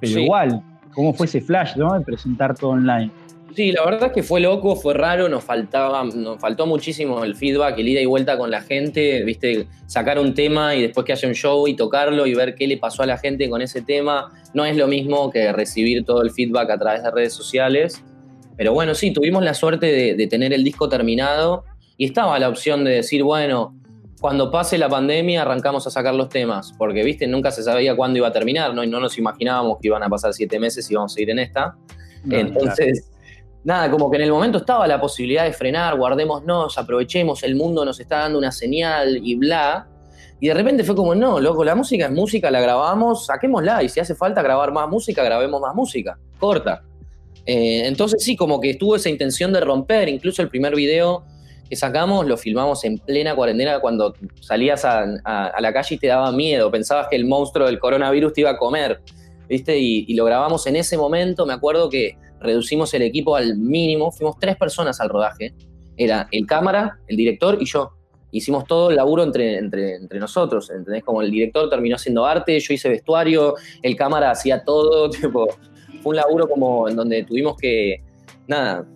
pero 0.00 0.20
igual, 0.20 0.62
¿cómo 0.94 1.12
fue 1.12 1.26
ese 1.26 1.40
flash, 1.40 1.76
¿no? 1.76 1.94
De 1.94 2.04
presentar 2.04 2.54
todo 2.54 2.70
online. 2.70 3.10
Sí, 3.54 3.70
la 3.70 3.84
verdad 3.84 4.08
es 4.08 4.12
que 4.12 4.22
fue 4.22 4.40
loco, 4.40 4.76
fue 4.76 4.94
raro, 4.94 5.28
nos 5.28 5.44
faltaba, 5.44 6.02
nos 6.04 6.40
faltó 6.40 6.66
muchísimo 6.66 7.22
el 7.22 7.36
feedback, 7.36 7.78
el 7.78 7.88
ida 7.88 8.00
y 8.00 8.06
vuelta 8.06 8.38
con 8.38 8.50
la 8.50 8.62
gente, 8.62 9.22
viste, 9.24 9.66
sacar 9.86 10.18
un 10.18 10.32
tema 10.32 10.74
y 10.74 10.82
después 10.82 11.04
que 11.04 11.12
haya 11.12 11.28
un 11.28 11.34
show 11.34 11.68
y 11.68 11.76
tocarlo 11.76 12.26
y 12.26 12.34
ver 12.34 12.54
qué 12.54 12.66
le 12.66 12.78
pasó 12.78 13.02
a 13.02 13.06
la 13.06 13.18
gente 13.18 13.50
con 13.50 13.60
ese 13.60 13.82
tema, 13.82 14.32
no 14.54 14.64
es 14.64 14.76
lo 14.76 14.86
mismo 14.86 15.30
que 15.30 15.52
recibir 15.52 16.04
todo 16.04 16.22
el 16.22 16.30
feedback 16.30 16.70
a 16.70 16.78
través 16.78 17.02
de 17.02 17.10
redes 17.10 17.34
sociales. 17.34 18.02
Pero 18.56 18.72
bueno, 18.72 18.94
sí, 18.94 19.12
tuvimos 19.12 19.42
la 19.44 19.52
suerte 19.52 20.14
de, 20.14 20.26
tener 20.28 20.54
el 20.54 20.64
disco 20.64 20.88
terminado 20.88 21.64
y 21.98 22.06
estaba 22.06 22.38
la 22.38 22.48
opción 22.48 22.84
de 22.84 22.92
decir, 22.92 23.22
bueno, 23.22 23.76
cuando 24.20 24.50
pase 24.50 24.78
la 24.78 24.88
pandemia 24.88 25.42
arrancamos 25.42 25.86
a 25.86 25.90
sacar 25.90 26.14
los 26.14 26.30
temas, 26.30 26.72
porque 26.78 27.02
viste, 27.02 27.26
nunca 27.26 27.50
se 27.50 27.62
sabía 27.62 27.96
cuándo 27.96 28.18
iba 28.18 28.28
a 28.28 28.32
terminar, 28.32 28.74
¿no? 28.74 28.82
Y 28.82 28.86
no 28.86 28.98
nos 28.98 29.18
imaginábamos 29.18 29.78
que 29.82 29.88
iban 29.88 30.02
a 30.02 30.08
pasar 30.08 30.32
siete 30.32 30.58
meses 30.58 30.88
y 30.88 30.94
íbamos 30.94 31.12
a 31.12 31.14
seguir 31.14 31.30
en 31.30 31.40
esta. 31.40 31.76
Entonces, 32.30 33.11
nada, 33.64 33.90
como 33.90 34.10
que 34.10 34.16
en 34.16 34.22
el 34.24 34.30
momento 34.30 34.58
estaba 34.58 34.86
la 34.86 35.00
posibilidad 35.00 35.44
de 35.44 35.52
frenar, 35.52 35.96
guardémonos, 35.96 36.76
aprovechemos, 36.78 37.42
el 37.42 37.54
mundo 37.54 37.84
nos 37.84 38.00
está 38.00 38.18
dando 38.18 38.38
una 38.38 38.52
señal 38.52 39.20
y 39.22 39.34
bla. 39.36 39.88
Y 40.40 40.48
de 40.48 40.54
repente 40.54 40.82
fue 40.82 40.96
como, 40.96 41.14
no, 41.14 41.38
loco, 41.38 41.62
la 41.62 41.76
música 41.76 42.06
es 42.06 42.10
música, 42.10 42.50
la 42.50 42.60
grabamos, 42.60 43.26
saquémosla. 43.26 43.82
Y 43.84 43.88
si 43.88 44.00
hace 44.00 44.16
falta 44.16 44.42
grabar 44.42 44.72
más 44.72 44.88
música, 44.88 45.22
grabemos 45.22 45.60
más 45.60 45.72
música. 45.72 46.18
Corta. 46.40 46.82
Eh, 47.46 47.86
entonces 47.86 48.24
sí, 48.24 48.34
como 48.34 48.60
que 48.60 48.70
estuvo 48.70 48.96
esa 48.96 49.08
intención 49.08 49.52
de 49.52 49.60
romper. 49.60 50.08
Incluso 50.08 50.42
el 50.42 50.48
primer 50.48 50.74
video 50.74 51.24
que 51.70 51.76
sacamos 51.76 52.26
lo 52.26 52.36
filmamos 52.36 52.84
en 52.84 52.98
plena 52.98 53.36
cuarentena 53.36 53.78
cuando 53.78 54.14
salías 54.40 54.84
a, 54.84 55.06
la 55.60 55.72
calle 55.72 55.94
y 55.94 55.98
te 55.98 56.08
daba 56.08 56.32
miedo. 56.32 56.72
Pensabas 56.72 57.06
que 57.08 57.14
el 57.14 57.24
monstruo 57.24 57.66
del 57.66 57.78
coronavirus 57.78 58.32
te 58.32 58.40
iba 58.40 58.50
a 58.50 58.56
comer. 58.56 59.00
¿Viste? 59.48 59.78
y 59.78 60.14
lo 60.14 60.24
grabamos 60.24 60.66
en 60.66 60.74
ese 60.74 60.96
momento. 60.96 61.46
Me 61.46 61.52
acuerdo 61.52 61.88
que 61.88 62.16
reducimos 62.42 62.92
el 62.94 63.02
equipo 63.02 63.36
al 63.36 63.56
mínimo, 63.56 64.10
fuimos 64.12 64.36
tres 64.38 64.56
personas 64.56 65.00
al 65.00 65.08
rodaje, 65.08 65.54
era 65.96 66.28
el 66.30 66.46
cámara, 66.46 66.98
el 67.06 67.16
director 67.16 67.58
y 67.60 67.66
yo. 67.66 67.92
Hicimos 68.30 68.64
todo 68.66 68.90
el 68.90 68.96
laburo 68.96 69.22
entre, 69.22 69.58
entre, 69.58 69.96
entre 69.96 70.18
nosotros, 70.18 70.70
¿entendés? 70.70 71.04
Como 71.04 71.20
el 71.20 71.30
director 71.30 71.68
terminó 71.68 71.96
haciendo 71.96 72.24
arte, 72.24 72.58
yo 72.58 72.72
hice 72.72 72.88
vestuario, 72.88 73.54
el 73.82 73.94
cámara 73.94 74.30
hacía 74.30 74.64
todo, 74.64 75.10
tipo, 75.10 75.48
fue 76.02 76.10
un 76.10 76.16
laburo 76.16 76.48
como 76.48 76.88
en 76.88 76.96
donde 76.96 77.24
tuvimos 77.24 77.56
que, 77.56 78.02
nada, 78.46 78.86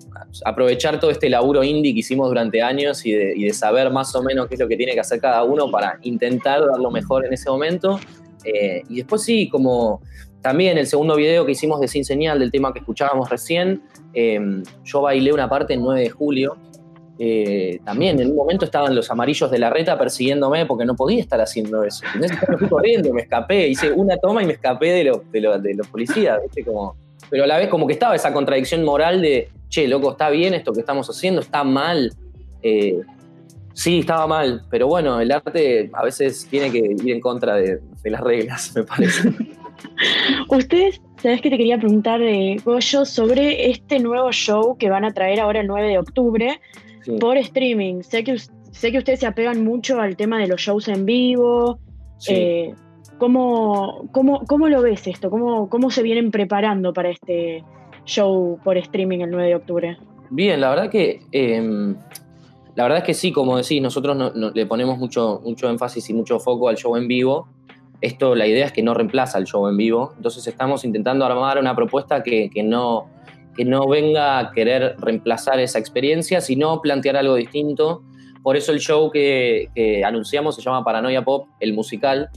aprovechar 0.44 0.98
todo 1.00 1.10
este 1.10 1.28
laburo 1.28 1.62
indie 1.62 1.92
que 1.92 2.00
hicimos 2.00 2.28
durante 2.28 2.62
años 2.62 3.04
y 3.06 3.12
de, 3.12 3.52
saber 3.52 3.90
más 3.90 4.14
o 4.14 4.22
menos 4.22 4.48
qué 4.48 4.54
es 4.54 4.60
lo 4.60 4.68
que 4.68 4.76
tiene 4.76 4.92
que 4.92 5.00
hacer 5.00 5.20
cada 5.20 5.44
uno 5.44 5.70
para 5.70 5.98
intentar 6.02 6.60
dar 6.66 6.78
lo 6.78 6.90
mejor 6.90 7.26
en 7.26 7.32
ese 7.32 7.50
momento. 7.50 7.98
Eh, 8.44 8.82
y 8.88 8.96
después 8.96 9.22
sí, 9.22 9.48
como 9.48 10.00
también 10.42 10.78
el 10.78 10.86
segundo 10.86 11.16
video 11.16 11.44
que 11.44 11.52
hicimos 11.52 11.80
de 11.80 11.88
Sin 11.88 12.04
Señal, 12.04 12.38
del 12.38 12.50
tema 12.52 12.72
que 12.72 12.78
escuchábamos 12.78 13.28
recién, 13.30 13.82
em, 14.12 14.62
yo 14.84 15.02
bailé 15.02 15.32
una 15.32 15.48
parte 15.48 15.74
el 15.74 15.80
9 15.80 16.00
de 16.02 16.10
julio. 16.10 16.56
Eh, 17.18 17.80
también 17.84 18.20
en 18.20 18.30
un 18.30 18.36
momento 18.36 18.66
estaban 18.66 18.94
los 18.94 19.10
amarillos 19.10 19.50
de 19.50 19.58
la 19.58 19.70
reta 19.70 19.98
persiguiéndome 19.98 20.66
porque 20.66 20.84
no 20.84 20.94
podía 20.94 21.20
estar 21.20 21.40
haciendo 21.40 21.82
eso. 21.82 22.04
Entonces 22.14 22.38
me 22.60 22.68
corriendo, 22.68 23.12
me 23.12 23.22
escapé, 23.22 23.68
hice 23.68 23.90
una 23.90 24.18
toma 24.18 24.42
y 24.42 24.46
me 24.46 24.52
escapé 24.52 24.92
de, 24.92 25.20
de, 25.32 25.74
los 25.74 25.88
policías. 25.88 26.38
Como, 26.64 26.94
pero 27.30 27.44
a 27.44 27.46
la 27.46 27.56
vez 27.56 27.68
como 27.68 27.86
que 27.86 27.94
estaba 27.94 28.14
esa 28.14 28.32
contradicción 28.32 28.84
moral 28.84 29.22
de, 29.22 29.48
che, 29.68 29.88
loco, 29.88 30.12
está 30.12 30.30
bien 30.30 30.54
esto 30.54 30.72
que 30.72 30.80
estamos 30.80 31.08
haciendo, 31.08 31.40
está 31.40 31.64
mal. 31.64 32.12
Eh, 32.62 33.00
sí, 33.72 34.00
estaba 34.00 34.26
mal, 34.26 34.64
pero 34.70 34.86
bueno, 34.86 35.20
el 35.20 35.32
arte 35.32 35.90
a 35.92 36.04
veces 36.04 36.46
tiene 36.50 36.70
que 36.70 36.78
ir 36.78 37.10
en 37.10 37.20
contra 37.20 37.56
de, 37.56 37.80
de 38.02 38.10
las 38.10 38.20
reglas, 38.20 38.72
me 38.76 38.84
parece. 38.84 39.32
Ustedes, 40.48 41.00
¿sabes 41.22 41.40
que 41.40 41.50
te 41.50 41.56
quería 41.56 41.78
preguntar, 41.78 42.22
eh, 42.22 42.56
Goyo, 42.64 43.04
sobre 43.04 43.70
este 43.70 43.98
nuevo 43.98 44.30
show 44.32 44.76
que 44.78 44.90
van 44.90 45.04
a 45.04 45.12
traer 45.12 45.40
ahora 45.40 45.60
el 45.60 45.66
9 45.66 45.88
de 45.88 45.98
octubre 45.98 46.60
por 47.20 47.36
streaming? 47.36 48.02
Sé 48.02 48.24
que, 48.24 48.36
sé 48.70 48.92
que 48.92 48.98
ustedes 48.98 49.20
se 49.20 49.26
apegan 49.26 49.64
mucho 49.64 50.00
al 50.00 50.16
tema 50.16 50.38
de 50.38 50.48
los 50.48 50.60
shows 50.60 50.88
en 50.88 51.04
vivo. 51.06 51.78
Eh, 52.28 52.74
¿cómo, 53.18 54.08
cómo, 54.12 54.68
lo 54.68 54.82
ves 54.82 55.06
esto? 55.06 55.30
¿Cómo, 55.30 55.68
¿Cómo 55.68 55.90
se 55.90 56.02
vienen 56.02 56.30
preparando 56.30 56.92
para 56.92 57.10
este 57.10 57.64
show 58.04 58.58
por 58.62 58.76
streaming 58.76 59.20
el 59.20 59.30
9 59.30 59.48
de 59.48 59.54
octubre? 59.54 59.98
Bien, 60.30 60.60
la 60.60 60.70
verdad 60.70 60.90
que 60.90 61.20
em, 61.32 61.96
la 62.76 62.82
verdad 62.82 62.98
es 62.98 63.04
que 63.04 63.14
sí, 63.14 63.32
como 63.32 63.56
decís, 63.56 63.80
nosotros 63.80 64.34
le 64.54 64.66
ponemos 64.66 64.98
mucho, 64.98 65.40
mucho 65.42 65.70
énfasis 65.70 66.10
y 66.10 66.14
mucho 66.14 66.38
foco 66.38 66.68
al 66.68 66.76
show 66.76 66.94
en 66.96 67.08
vivo. 67.08 67.48
Esto, 68.00 68.34
la 68.34 68.46
idea 68.46 68.66
es 68.66 68.72
que 68.72 68.82
no 68.82 68.94
reemplaza 68.94 69.38
el 69.38 69.46
show 69.46 69.68
en 69.68 69.76
vivo, 69.76 70.12
entonces 70.16 70.46
estamos 70.46 70.84
intentando 70.84 71.24
armar 71.24 71.58
una 71.58 71.74
propuesta 71.74 72.22
que, 72.22 72.50
no, 72.62 73.08
que 73.56 73.64
no 73.64 73.88
venga 73.88 74.38
a 74.38 74.52
querer 74.52 74.96
reemplazar 74.98 75.60
esa 75.60 75.78
experiencia, 75.78 76.40
sino 76.40 76.80
plantear 76.82 77.16
algo 77.16 77.36
distinto. 77.36 78.02
Por 78.42 78.56
eso 78.56 78.72
el 78.72 78.80
show 78.80 79.10
que, 79.10 79.68
anunciamos 80.04 80.56
se 80.56 80.62
llama 80.62 80.84
Paranoia 80.84 81.22
Pop, 81.22 81.48
el 81.58 81.72
musical, 81.72 82.28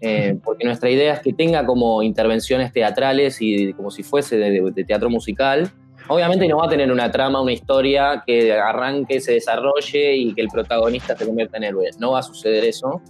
eh, 0.00 0.38
porque 0.44 0.64
nuestra 0.64 0.90
idea 0.90 1.14
es 1.14 1.20
que 1.20 1.32
tenga 1.32 1.64
como 1.64 2.02
intervenciones 2.02 2.72
teatrales 2.72 3.38
y 3.40 3.72
como 3.72 3.90
si 3.90 4.02
fuese 4.02 4.36
de, 4.36 4.84
teatro 4.84 5.10
musical. 5.10 5.70
Obviamente 6.08 6.48
no 6.48 6.58
va 6.58 6.66
a 6.66 6.68
tener 6.68 6.90
una 6.90 7.10
trama, 7.10 7.40
una 7.40 7.52
historia 7.52 8.22
que 8.26 8.52
arranque, 8.52 9.20
se 9.20 9.32
desarrolle 9.32 10.16
y 10.16 10.34
que 10.34 10.40
el 10.40 10.48
protagonista 10.48 11.16
se 11.16 11.26
convierta 11.26 11.58
en 11.58 11.64
héroe. 11.64 11.90
No 11.98 12.12
va 12.12 12.20
a 12.20 12.22
suceder 12.22 12.64
eso. 12.64 13.02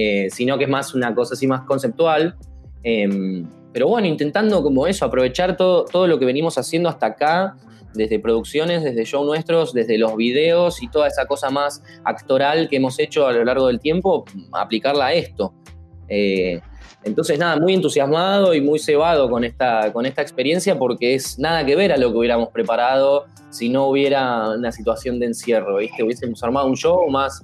Eh, 0.00 0.28
sino 0.30 0.56
que 0.56 0.64
es 0.64 0.70
más 0.70 0.94
una 0.94 1.12
cosa 1.12 1.34
así 1.34 1.48
más 1.48 1.62
conceptual. 1.62 2.36
Em, 2.84 3.44
pero 3.72 3.88
bueno, 3.88 4.06
intentando 4.06 4.62
como 4.62 4.86
eso, 4.86 5.04
aprovechar 5.04 5.56
todo, 5.56 5.86
todo 5.86 6.06
lo 6.06 6.20
que 6.20 6.24
venimos 6.24 6.56
haciendo 6.56 6.88
hasta 6.88 7.06
acá, 7.06 7.56
desde 7.94 8.20
producciones, 8.20 8.84
desde 8.84 9.04
show 9.04 9.24
nuestros, 9.24 9.72
desde 9.72 9.98
los 9.98 10.14
videos 10.14 10.84
y 10.84 10.88
toda 10.88 11.08
esa 11.08 11.26
cosa 11.26 11.50
más 11.50 11.82
actoral 12.04 12.68
que 12.68 12.76
hemos 12.76 13.00
hecho 13.00 13.26
a 13.26 13.32
lo 13.32 13.44
largo 13.44 13.66
del 13.66 13.80
tiempo, 13.80 14.24
aplicarla 14.52 15.06
a 15.06 15.14
esto. 15.14 15.52
Eh, 16.08 16.60
entonces, 17.02 17.36
nada, 17.36 17.56
muy 17.56 17.74
entusiasmado 17.74 18.54
y 18.54 18.60
muy 18.60 18.78
cebado 18.78 19.28
con 19.28 19.42
esta, 19.42 19.92
con 19.92 20.06
esta 20.06 20.22
experiencia 20.22 20.78
porque 20.78 21.16
es 21.16 21.40
nada 21.40 21.66
que 21.66 21.74
ver 21.74 21.92
a 21.92 21.96
lo 21.96 22.12
que 22.12 22.18
hubiéramos 22.18 22.50
preparado 22.50 23.26
si 23.50 23.68
no 23.68 23.88
hubiera 23.88 24.50
una 24.50 24.70
situación 24.70 25.18
de 25.18 25.26
encierro, 25.26 25.78
¿viste? 25.78 26.04
Hubiésemos 26.04 26.40
armado 26.44 26.68
un 26.68 26.76
show 26.76 27.10
más 27.10 27.42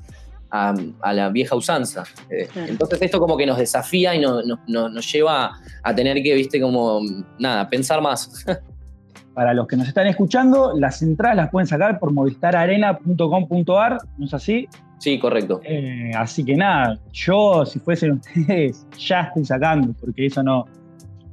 a, 0.54 1.12
la 1.12 1.28
vieja 1.30 1.56
usanza. 1.56 2.04
Eh, 2.30 2.48
entonces 2.54 3.02
esto 3.02 3.18
como 3.18 3.36
que 3.36 3.44
nos 3.44 3.58
desafía 3.58 4.14
y 4.14 4.20
nos 4.20 5.12
lleva 5.12 5.58
a 5.82 5.94
tener 5.94 6.22
que, 6.22 6.34
viste, 6.34 6.60
como, 6.60 7.00
nada, 7.38 7.68
pensar 7.68 8.00
más. 8.00 8.44
Para 9.34 9.52
los 9.52 9.66
que 9.66 9.76
nos 9.76 9.88
están 9.88 10.06
escuchando, 10.06 10.72
las 10.78 11.02
entradas 11.02 11.36
las 11.36 11.50
pueden 11.50 11.66
sacar 11.66 11.98
por 11.98 12.12
movistararena.com.ar, 12.12 13.98
¿no 14.16 14.26
es 14.26 14.34
así? 14.34 14.68
Sí, 14.98 15.18
correcto. 15.18 15.60
Eh, 15.64 16.12
así 16.16 16.44
que 16.44 16.56
nada, 16.56 17.00
yo 17.12 17.66
si 17.66 17.80
fuesen 17.80 18.12
ustedes, 18.12 18.86
ya 18.98 19.22
estoy 19.22 19.44
sacando, 19.44 19.92
porque 20.00 20.26
eso 20.26 20.40
no, 20.44 20.66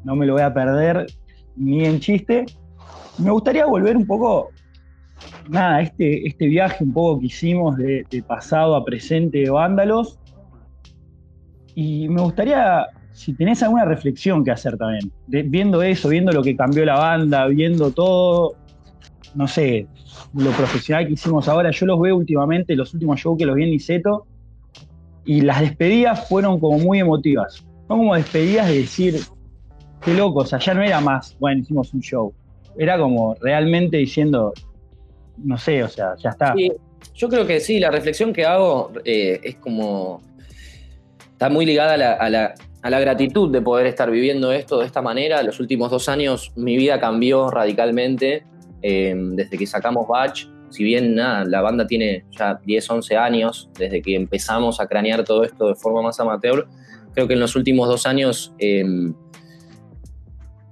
no 0.03 0.15
me 0.15 0.25
lo 0.25 0.33
voy 0.33 0.41
a 0.41 0.51
perder 0.51 1.05
ni 1.55 1.85
en 1.85 1.99
chiste. 1.99 2.47
Me 3.19 3.29
gustaría 3.29 3.67
volver 3.67 3.95
un 3.95 4.07
poco 4.07 4.49
nada, 5.49 5.81
este, 5.81 6.27
este 6.27 6.47
viaje 6.47 6.83
un 6.83 6.93
poco 6.93 7.19
que 7.19 7.27
hicimos 7.27 7.77
de, 7.77 8.05
pasado 8.27 8.75
a 8.75 8.85
presente 8.85 9.39
de 9.39 9.49
Vándalos. 9.49 10.19
Y 11.75 12.07
me 12.09 12.21
gustaría, 12.21 12.87
si 13.13 13.33
tenés 13.33 13.63
alguna 13.63 13.85
reflexión 13.85 14.43
que 14.43 14.51
hacer 14.51 14.77
también, 14.77 15.11
viendo 15.27 15.81
eso, 15.81 16.09
viendo 16.09 16.31
lo 16.31 16.43
que 16.43 16.55
cambió 16.55 16.85
la 16.85 16.97
banda, 16.97 17.47
viendo 17.47 17.91
todo, 17.91 18.55
no 19.35 19.47
sé, 19.47 19.87
lo 20.33 20.51
profesional 20.51 21.07
que 21.07 21.13
hicimos 21.13 21.47
ahora, 21.47 21.71
yo 21.71 21.85
los 21.85 21.99
veo 21.99 22.17
últimamente, 22.17 22.75
los 22.75 22.93
últimos 22.93 23.19
shows 23.19 23.37
que 23.37 23.45
los 23.45 23.55
vi 23.55 23.63
en 23.63 23.71
Niceto, 23.71 24.25
y 25.25 25.41
las 25.41 25.61
despedidas 25.61 26.27
fueron 26.27 26.59
como 26.59 26.79
muy 26.79 26.99
emotivas. 26.99 27.63
Son 27.87 27.99
como 27.99 28.15
despedidas 28.15 28.67
de 28.67 28.79
decir, 28.79 29.15
qué 30.01 30.13
loco, 30.13 30.39
o 30.39 30.45
sea, 30.45 30.59
ya 30.59 30.73
no 30.73 30.81
era 30.81 30.99
más, 30.99 31.37
bueno, 31.39 31.61
hicimos 31.61 31.93
un 31.93 32.01
show. 32.01 32.33
Era 32.77 32.97
como 32.97 33.35
realmente 33.35 33.97
diciendo, 33.97 34.53
no 35.37 35.57
sé, 35.57 35.83
o 35.83 35.89
sea, 35.89 36.15
ya 36.17 36.29
está. 36.29 36.53
Yo 37.13 37.29
creo 37.29 37.45
que 37.45 37.59
sí, 37.59 37.79
la 37.79 37.91
reflexión 37.91 38.33
que 38.33 38.45
hago 38.45 38.91
eh, 39.03 39.39
es 39.43 39.55
como. 39.55 40.21
Está 41.31 41.49
muy 41.49 41.65
ligada 41.65 41.93
a 41.93 42.29
la, 42.29 42.99
gratitud 42.99 43.51
de 43.51 43.61
poder 43.61 43.87
estar 43.87 44.11
viviendo 44.11 44.51
esto 44.51 44.79
de 44.79 44.85
esta 44.85 45.01
manera. 45.01 45.41
Los 45.41 45.59
últimos 45.59 45.89
dos 45.89 46.07
años 46.07 46.51
mi 46.55 46.77
vida 46.77 46.99
cambió 46.99 47.49
radicalmente 47.49 48.43
eh, 48.83 49.15
desde 49.15 49.57
que 49.57 49.65
sacamos 49.65 50.07
Batch. 50.07 50.45
Si 50.69 50.83
bien 50.83 51.15
nada, 51.15 51.43
la 51.45 51.61
banda 51.61 51.87
tiene 51.87 52.25
ya 52.31 52.59
10, 52.63 52.89
11 52.89 53.17
años 53.17 53.69
desde 53.77 54.01
que 54.01 54.15
empezamos 54.15 54.79
a 54.79 54.87
cranear 54.87 55.23
todo 55.23 55.43
esto 55.43 55.67
de 55.67 55.75
forma 55.75 56.01
más 56.01 56.19
amateur, 56.19 56.67
creo 57.13 57.27
que 57.27 57.33
en 57.33 57.39
los 57.39 57.55
últimos 57.55 57.89
dos 57.89 58.05
años 58.05 58.53
eh, 58.59 58.85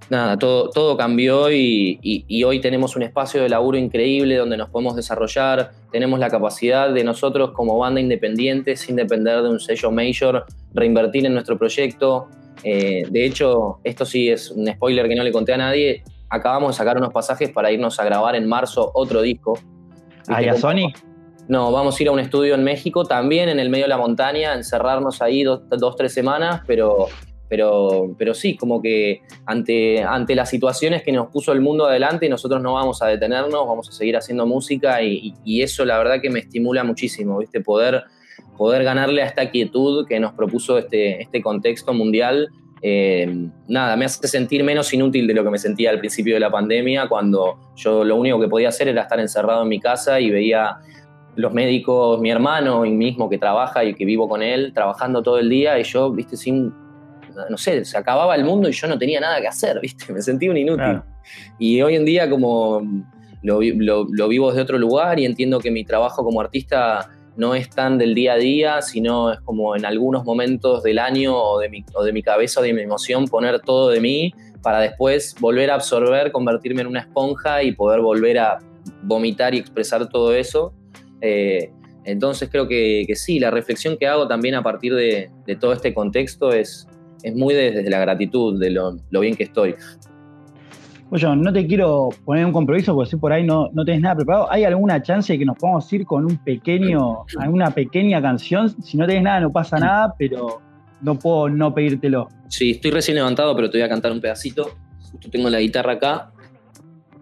nada, 0.10 0.38
todo, 0.38 0.70
todo 0.70 0.98
cambió 0.98 1.52
y, 1.52 2.44
hoy 2.44 2.60
tenemos 2.60 2.96
un 2.96 3.04
espacio 3.04 3.42
de 3.42 3.50
laburo 3.50 3.78
increíble 3.78 4.38
donde 4.38 4.58
nos 4.58 4.70
podemos 4.70 4.96
desarrollar, 4.96 5.72
tenemos 5.92 6.20
la 6.20 6.30
capacidad 6.30 6.92
de 6.92 7.04
nosotros 7.04 7.52
como 7.52 7.78
banda 7.78 8.02
independiente, 8.02 8.76
sin 8.76 8.96
depender 8.96 9.42
de 9.42 9.50
un 9.50 9.60
sello 9.60 9.92
major, 9.92 10.46
reinvertir 10.74 11.26
en 11.26 11.34
nuestro 11.34 11.58
proyecto. 11.58 12.28
Eh, 12.64 13.04
de 13.10 13.26
hecho, 13.26 13.80
esto 13.84 14.06
sí 14.06 14.30
es 14.30 14.52
un 14.52 14.68
spoiler 14.68 15.08
que 15.08 15.16
no 15.16 15.24
le 15.24 15.32
conté 15.32 15.54
a 15.54 15.58
nadie, 15.58 16.04
acabamos 16.30 16.72
de 16.72 16.78
sacar 16.78 16.98
unos 16.98 17.14
pasajes 17.14 17.50
para 17.52 17.72
irnos 17.72 18.00
a 18.00 18.06
grabar 18.06 18.36
en 18.36 18.48
marzo 18.48 18.92
otro 18.94 19.22
disco. 19.22 19.58
¿Ahí 20.28 20.48
a 20.48 20.56
Sony? 20.56 20.92
No, 21.48 21.72
vamos 21.72 22.00
a 22.00 22.04
ir 22.04 22.10
a 22.10 22.12
un 22.12 22.20
estudio 22.20 22.54
en 22.54 22.64
México, 22.64 23.06
también 23.06 23.50
en 23.50 23.60
el 23.60 23.70
medio 23.70 23.86
de 23.86 23.90
la 23.90 23.98
montaña, 23.98 24.54
encerrarnos 24.54 25.20
ahí 25.24 25.44
dos, 25.44 25.62
dos 25.68 25.96
tres 25.96 26.14
semanas, 26.14 26.62
pero 26.68 27.08
pero, 27.50 28.16
pero 28.18 28.36
sí, 28.36 28.56
como 28.56 28.80
que 28.82 29.24
ante, 29.46 30.04
ante 30.04 30.36
las 30.36 30.50
situaciones 30.50 31.02
que 31.02 31.12
nos 31.12 31.28
puso 31.30 31.52
el 31.52 31.62
mundo 31.62 31.88
adelante, 31.88 32.30
nosotros 32.30 32.62
no 32.62 32.74
vamos 32.74 33.02
a 33.02 33.08
detenernos, 33.08 33.68
vamos 33.68 33.90
a 33.90 33.92
seguir 33.92 34.16
haciendo 34.16 34.46
música 34.46 35.02
y, 35.02 35.34
eso 35.62 35.84
la 35.84 35.98
verdad 35.98 36.22
que 36.22 36.30
me 36.30 36.40
estimula 36.40 36.84
muchísimo, 36.84 37.40
¿viste? 37.40 37.60
Poder, 37.60 38.04
poder 38.56 38.84
ganarle 38.84 39.24
a 39.24 39.26
esta 39.26 39.50
quietud 39.50 40.06
que 40.08 40.20
nos 40.20 40.34
propuso 40.34 40.78
este, 40.78 41.22
este 41.22 41.42
contexto 41.42 41.94
mundial. 41.94 42.50
Eh, 42.82 43.50
nada, 43.68 43.98
me 43.98 44.06
hace 44.06 44.26
sentir 44.28 44.64
menos 44.64 44.94
inútil 44.94 45.28
de 45.28 45.34
lo 45.34 45.44
que 45.44 45.50
me 45.50 45.58
sentía 45.58 45.90
al 45.90 46.00
principio 46.00 46.36
de 46.36 46.40
la 46.40 46.52
pandemia, 46.52 47.10
cuando 47.10 47.74
yo 47.76 48.04
lo 48.04 48.16
único 48.16 48.40
que 48.40 48.48
podía 48.48 48.70
hacer 48.70 48.88
era 48.88 49.02
estar 49.02 49.20
encerrado 49.20 49.64
en 49.64 49.70
mi 49.70 49.80
casa 49.80 50.20
y 50.20 50.30
veía 50.30 50.78
los 51.36 51.54
médicos, 51.54 52.22
mi 52.22 52.30
hermano 52.32 52.86
y 52.86 52.92
mismo 52.92 53.30
que 53.30 53.38
trabaja 53.38 53.84
y 53.84 53.96
que 53.96 54.06
vivo 54.06 54.30
con 54.30 54.44
él, 54.44 54.72
trabajando 54.74 55.24
todo 55.24 55.40
el 55.40 55.50
día 55.50 55.80
y 55.80 55.84
yo, 55.84 56.12
viste, 56.12 56.38
sin 56.38 56.74
no 57.50 57.58
sé, 57.58 57.86
se 57.86 57.98
acababa 57.98 58.36
el 58.36 58.44
mundo 58.44 58.70
y 58.70 58.72
yo 58.72 58.88
no 58.88 58.98
tenía 58.98 59.20
nada 59.20 59.40
que 59.40 59.48
hacer, 59.48 59.80
¿viste? 59.82 60.12
Me 60.12 60.22
sentía 60.22 60.52
un 60.52 60.58
inútil. 60.58 61.02
Y 61.58 61.82
hoy 61.82 61.96
en 61.96 62.06
día 62.06 62.30
como 62.30 62.82
lo, 63.42 63.60
vivo 63.60 64.50
desde 64.50 64.62
otro 64.62 64.78
lugar 64.78 65.20
y 65.20 65.26
entiendo 65.26 65.60
que 65.60 65.72
mi 65.72 65.86
trabajo 65.86 66.24
como 66.24 66.42
artista 66.42 67.10
no 67.38 67.56
es 67.56 67.70
tan 67.70 67.98
del 67.98 68.16
día 68.16 68.34
a 68.34 68.38
día, 68.38 68.82
sino 68.82 69.32
es 69.32 69.40
como 69.42 69.76
en 69.76 69.86
algunos 69.86 70.26
momentos 70.26 70.84
del 70.84 71.00
año 71.00 71.38
o 71.38 71.60
de 71.60 71.70
mi, 71.70 71.86
de 72.04 72.12
mi 72.12 72.22
cabeza 72.22 72.60
o 72.60 72.64
de 72.64 72.74
mi 72.74 72.82
emoción 72.82 73.28
poner 73.28 73.62
todo 73.62 73.90
de 73.90 74.02
mí 74.02 74.34
para 74.62 74.82
después 74.82 75.36
volver 75.40 75.72
a 75.72 75.76
absorber, 75.76 76.34
convertirme 76.34 76.82
en 76.82 76.88
una 76.88 77.00
esponja 77.02 77.64
y 77.64 77.72
poder 77.72 78.02
volver 78.02 78.40
a 78.40 78.58
vomitar 79.04 79.56
y 79.56 79.60
expresar 79.60 80.10
todo 80.10 80.34
eso. 80.34 80.74
Eh, 81.22 81.72
entonces 82.04 82.50
creo 82.52 82.68
que, 82.68 83.08
sí, 83.16 83.40
la 83.40 83.52
reflexión 83.52 83.96
que 83.98 84.08
hago 84.08 84.28
también 84.28 84.56
a 84.56 84.64
partir 84.64 84.94
de 84.94 85.56
todo 85.62 85.72
este 85.72 85.94
contexto 85.94 86.52
es, 86.52 86.89
es 87.24 87.36
muy 87.36 87.54
desde 87.54 87.90
la 87.90 88.00
gratitud, 88.00 88.60
de 88.60 88.72
lo, 88.72 89.20
bien 89.20 89.36
que 89.36 89.44
estoy. 89.44 89.76
Oye, 91.12 91.36
no 91.36 91.52
te 91.52 91.66
quiero 91.66 92.10
poner 92.24 92.46
un 92.46 92.52
compromiso 92.52 92.94
porque 92.94 93.10
si 93.10 93.18
por 93.18 93.34
ahí 93.34 93.44
no, 93.44 93.70
no 93.74 93.84
tenés 93.84 94.02
nada 94.02 94.16
preparado. 94.16 94.52
¿Hay 94.52 94.64
alguna 94.64 95.02
chance 95.02 95.34
de 95.34 95.40
que 95.40 95.46
nos 95.46 95.58
podamos 95.58 95.92
ir 95.92 96.06
con 96.06 96.26
un 96.26 96.38
pequeño, 96.38 97.26
alguna 97.40 97.72
pequeña 97.72 98.22
canción? 98.22 98.70
Si 98.84 98.96
no 98.96 99.08
tenés 99.08 99.24
nada, 99.24 99.40
no 99.40 99.52
pasa 99.52 99.80
nada, 99.80 100.14
pero 100.20 100.62
no 101.02 101.18
puedo 101.18 101.50
no 101.50 101.74
pedírtelo. 101.74 102.28
Sí, 102.48 102.72
estoy 102.72 102.92
recién 102.92 103.16
levantado, 103.16 103.56
pero 103.56 103.70
te 103.72 103.80
voy 103.80 103.86
a 103.86 103.90
cantar 103.90 104.12
un 104.12 104.22
pedacito. 104.22 104.70
Justo 105.12 105.30
tengo 105.32 105.50
la 105.50 105.60
guitarra 105.60 105.94
acá. 105.94 106.32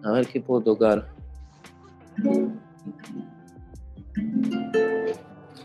A 0.04 0.12
ver 0.12 0.26
qué 0.26 0.40
puedo 0.40 0.60
tocar. 0.60 1.08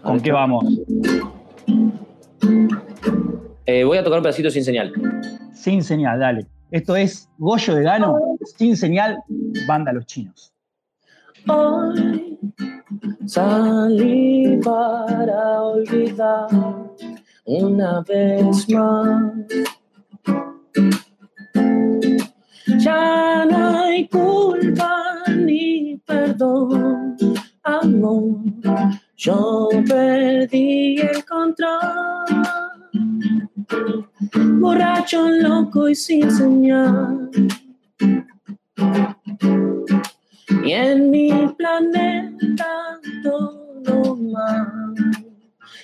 ¿Con 0.02 0.20
qué 0.22 0.32
vamos? 0.32 0.66
Eh, 3.66 3.86
voy 3.86 3.98
a 3.98 4.04
tocar 4.04 4.20
un 4.20 4.24
pedacito 4.24 4.50
sin 4.50 4.64
señal. 4.64 4.92
Sin 5.54 5.84
señal, 5.84 6.20
dale. 6.20 6.46
Esto 6.70 6.96
es 6.98 7.30
Goyo 7.38 7.76
de 7.76 7.84
Gano, 7.84 8.20
sin 8.58 8.76
señal, 8.76 9.20
banda 9.68 9.94
Los 9.94 10.06
Chinos. 10.06 10.52
Hoy 11.48 12.38
salí 13.26 14.60
para 14.64 15.62
olvidar 15.62 16.48
una 17.46 18.02
vez 18.02 18.70
más. 18.70 19.34
Ya 22.80 23.46
no 23.46 23.80
hay 23.80 24.08
culpa 24.10 25.24
ni 25.30 26.02
perdón, 26.06 27.16
amor. 27.64 28.36
Yo 29.16 29.70
perdí 29.88 30.98
el 31.00 31.24
control 31.24 32.63
borracho, 34.60 35.30
loco 35.30 35.90
y 35.90 35.96
sin 35.96 36.32
señal. 36.32 37.30
Y 40.64 40.72
en 40.72 41.12
mi 41.12 41.54
planeta 41.58 43.00
todo 43.24 44.16
mal, 44.16 44.96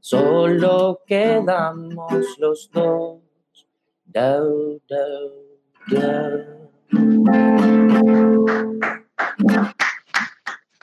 solo 0.00 1.00
quedamos 1.06 2.12
los 2.38 2.70
dos. 2.72 3.18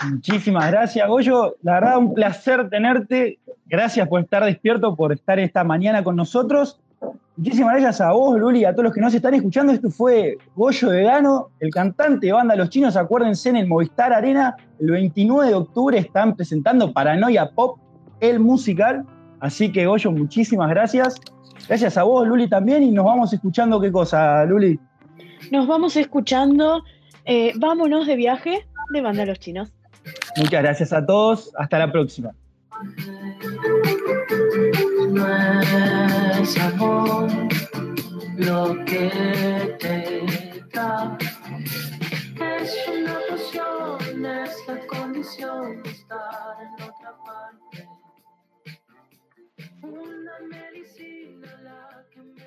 Muchísimas 0.09 0.71
gracias, 0.71 1.07
Goyo. 1.07 1.55
La 1.61 1.73
verdad, 1.75 1.97
un 1.97 2.13
placer 2.13 2.69
tenerte. 2.69 3.39
Gracias 3.65 4.07
por 4.07 4.21
estar 4.21 4.43
despierto, 4.43 4.95
por 4.95 5.13
estar 5.13 5.39
esta 5.39 5.63
mañana 5.63 6.03
con 6.03 6.15
nosotros. 6.15 6.79
Muchísimas 7.35 7.73
gracias 7.73 7.99
a 8.01 8.11
vos, 8.11 8.39
Luli, 8.39 8.59
y 8.59 8.65
a 8.65 8.73
todos 8.73 8.85
los 8.85 8.93
que 8.93 9.01
nos 9.01 9.13
están 9.13 9.33
escuchando. 9.33 9.73
Esto 9.73 9.89
fue 9.89 10.37
Goyo 10.55 10.89
de 10.89 11.03
Gano, 11.03 11.49
el 11.59 11.71
cantante 11.71 12.27
de 12.27 12.33
banda 12.33 12.55
Los 12.55 12.69
Chinos. 12.69 12.95
Acuérdense 12.95 13.49
en 13.49 13.55
el 13.55 13.67
Movistar 13.67 14.13
Arena, 14.13 14.55
el 14.79 14.91
29 14.91 15.49
de 15.49 15.55
octubre 15.55 15.97
están 15.97 16.35
presentando 16.35 16.93
Paranoia 16.93 17.49
Pop, 17.49 17.79
el 18.19 18.39
musical. 18.39 19.03
Así 19.39 19.71
que, 19.71 19.87
Goyo, 19.87 20.11
muchísimas 20.11 20.69
gracias. 20.69 21.15
Gracias 21.67 21.97
a 21.97 22.03
vos, 22.03 22.27
Luli, 22.27 22.47
también. 22.47 22.83
Y 22.83 22.91
nos 22.91 23.05
vamos 23.05 23.33
escuchando 23.33 23.81
qué 23.81 23.91
cosa, 23.91 24.45
Luli. 24.45 24.79
Nos 25.51 25.65
vamos 25.65 25.97
escuchando 25.97 26.83
eh, 27.25 27.53
Vámonos 27.55 28.05
de 28.05 28.15
viaje 28.15 28.67
de 28.93 29.01
banda 29.01 29.25
Los 29.25 29.39
Chinos. 29.39 29.73
Muchas 30.37 30.61
gracias 30.61 30.93
a 30.93 31.03
todos. 31.03 31.51
Hasta 31.57 31.79
la 31.79 31.91
próxima 31.91 32.31
no 35.09 35.27
es 36.41 36.57
amor 36.57 37.29
lo 38.37 38.83
que 38.85 39.77
te 39.79 40.65
da. 40.73 41.17
Es 42.59 42.75
una 42.87 43.19
pasión, 43.29 44.25
es 44.25 44.67
la 44.67 44.87
condición 44.87 45.83
de 45.83 45.89
estar 45.91 46.57
en 46.61 46.73
otra 46.83 47.15
parte. 47.23 47.87
Una 49.81 50.39
medicina 50.49 51.59
la 51.61 52.05
que 52.11 52.21
me 52.21 52.42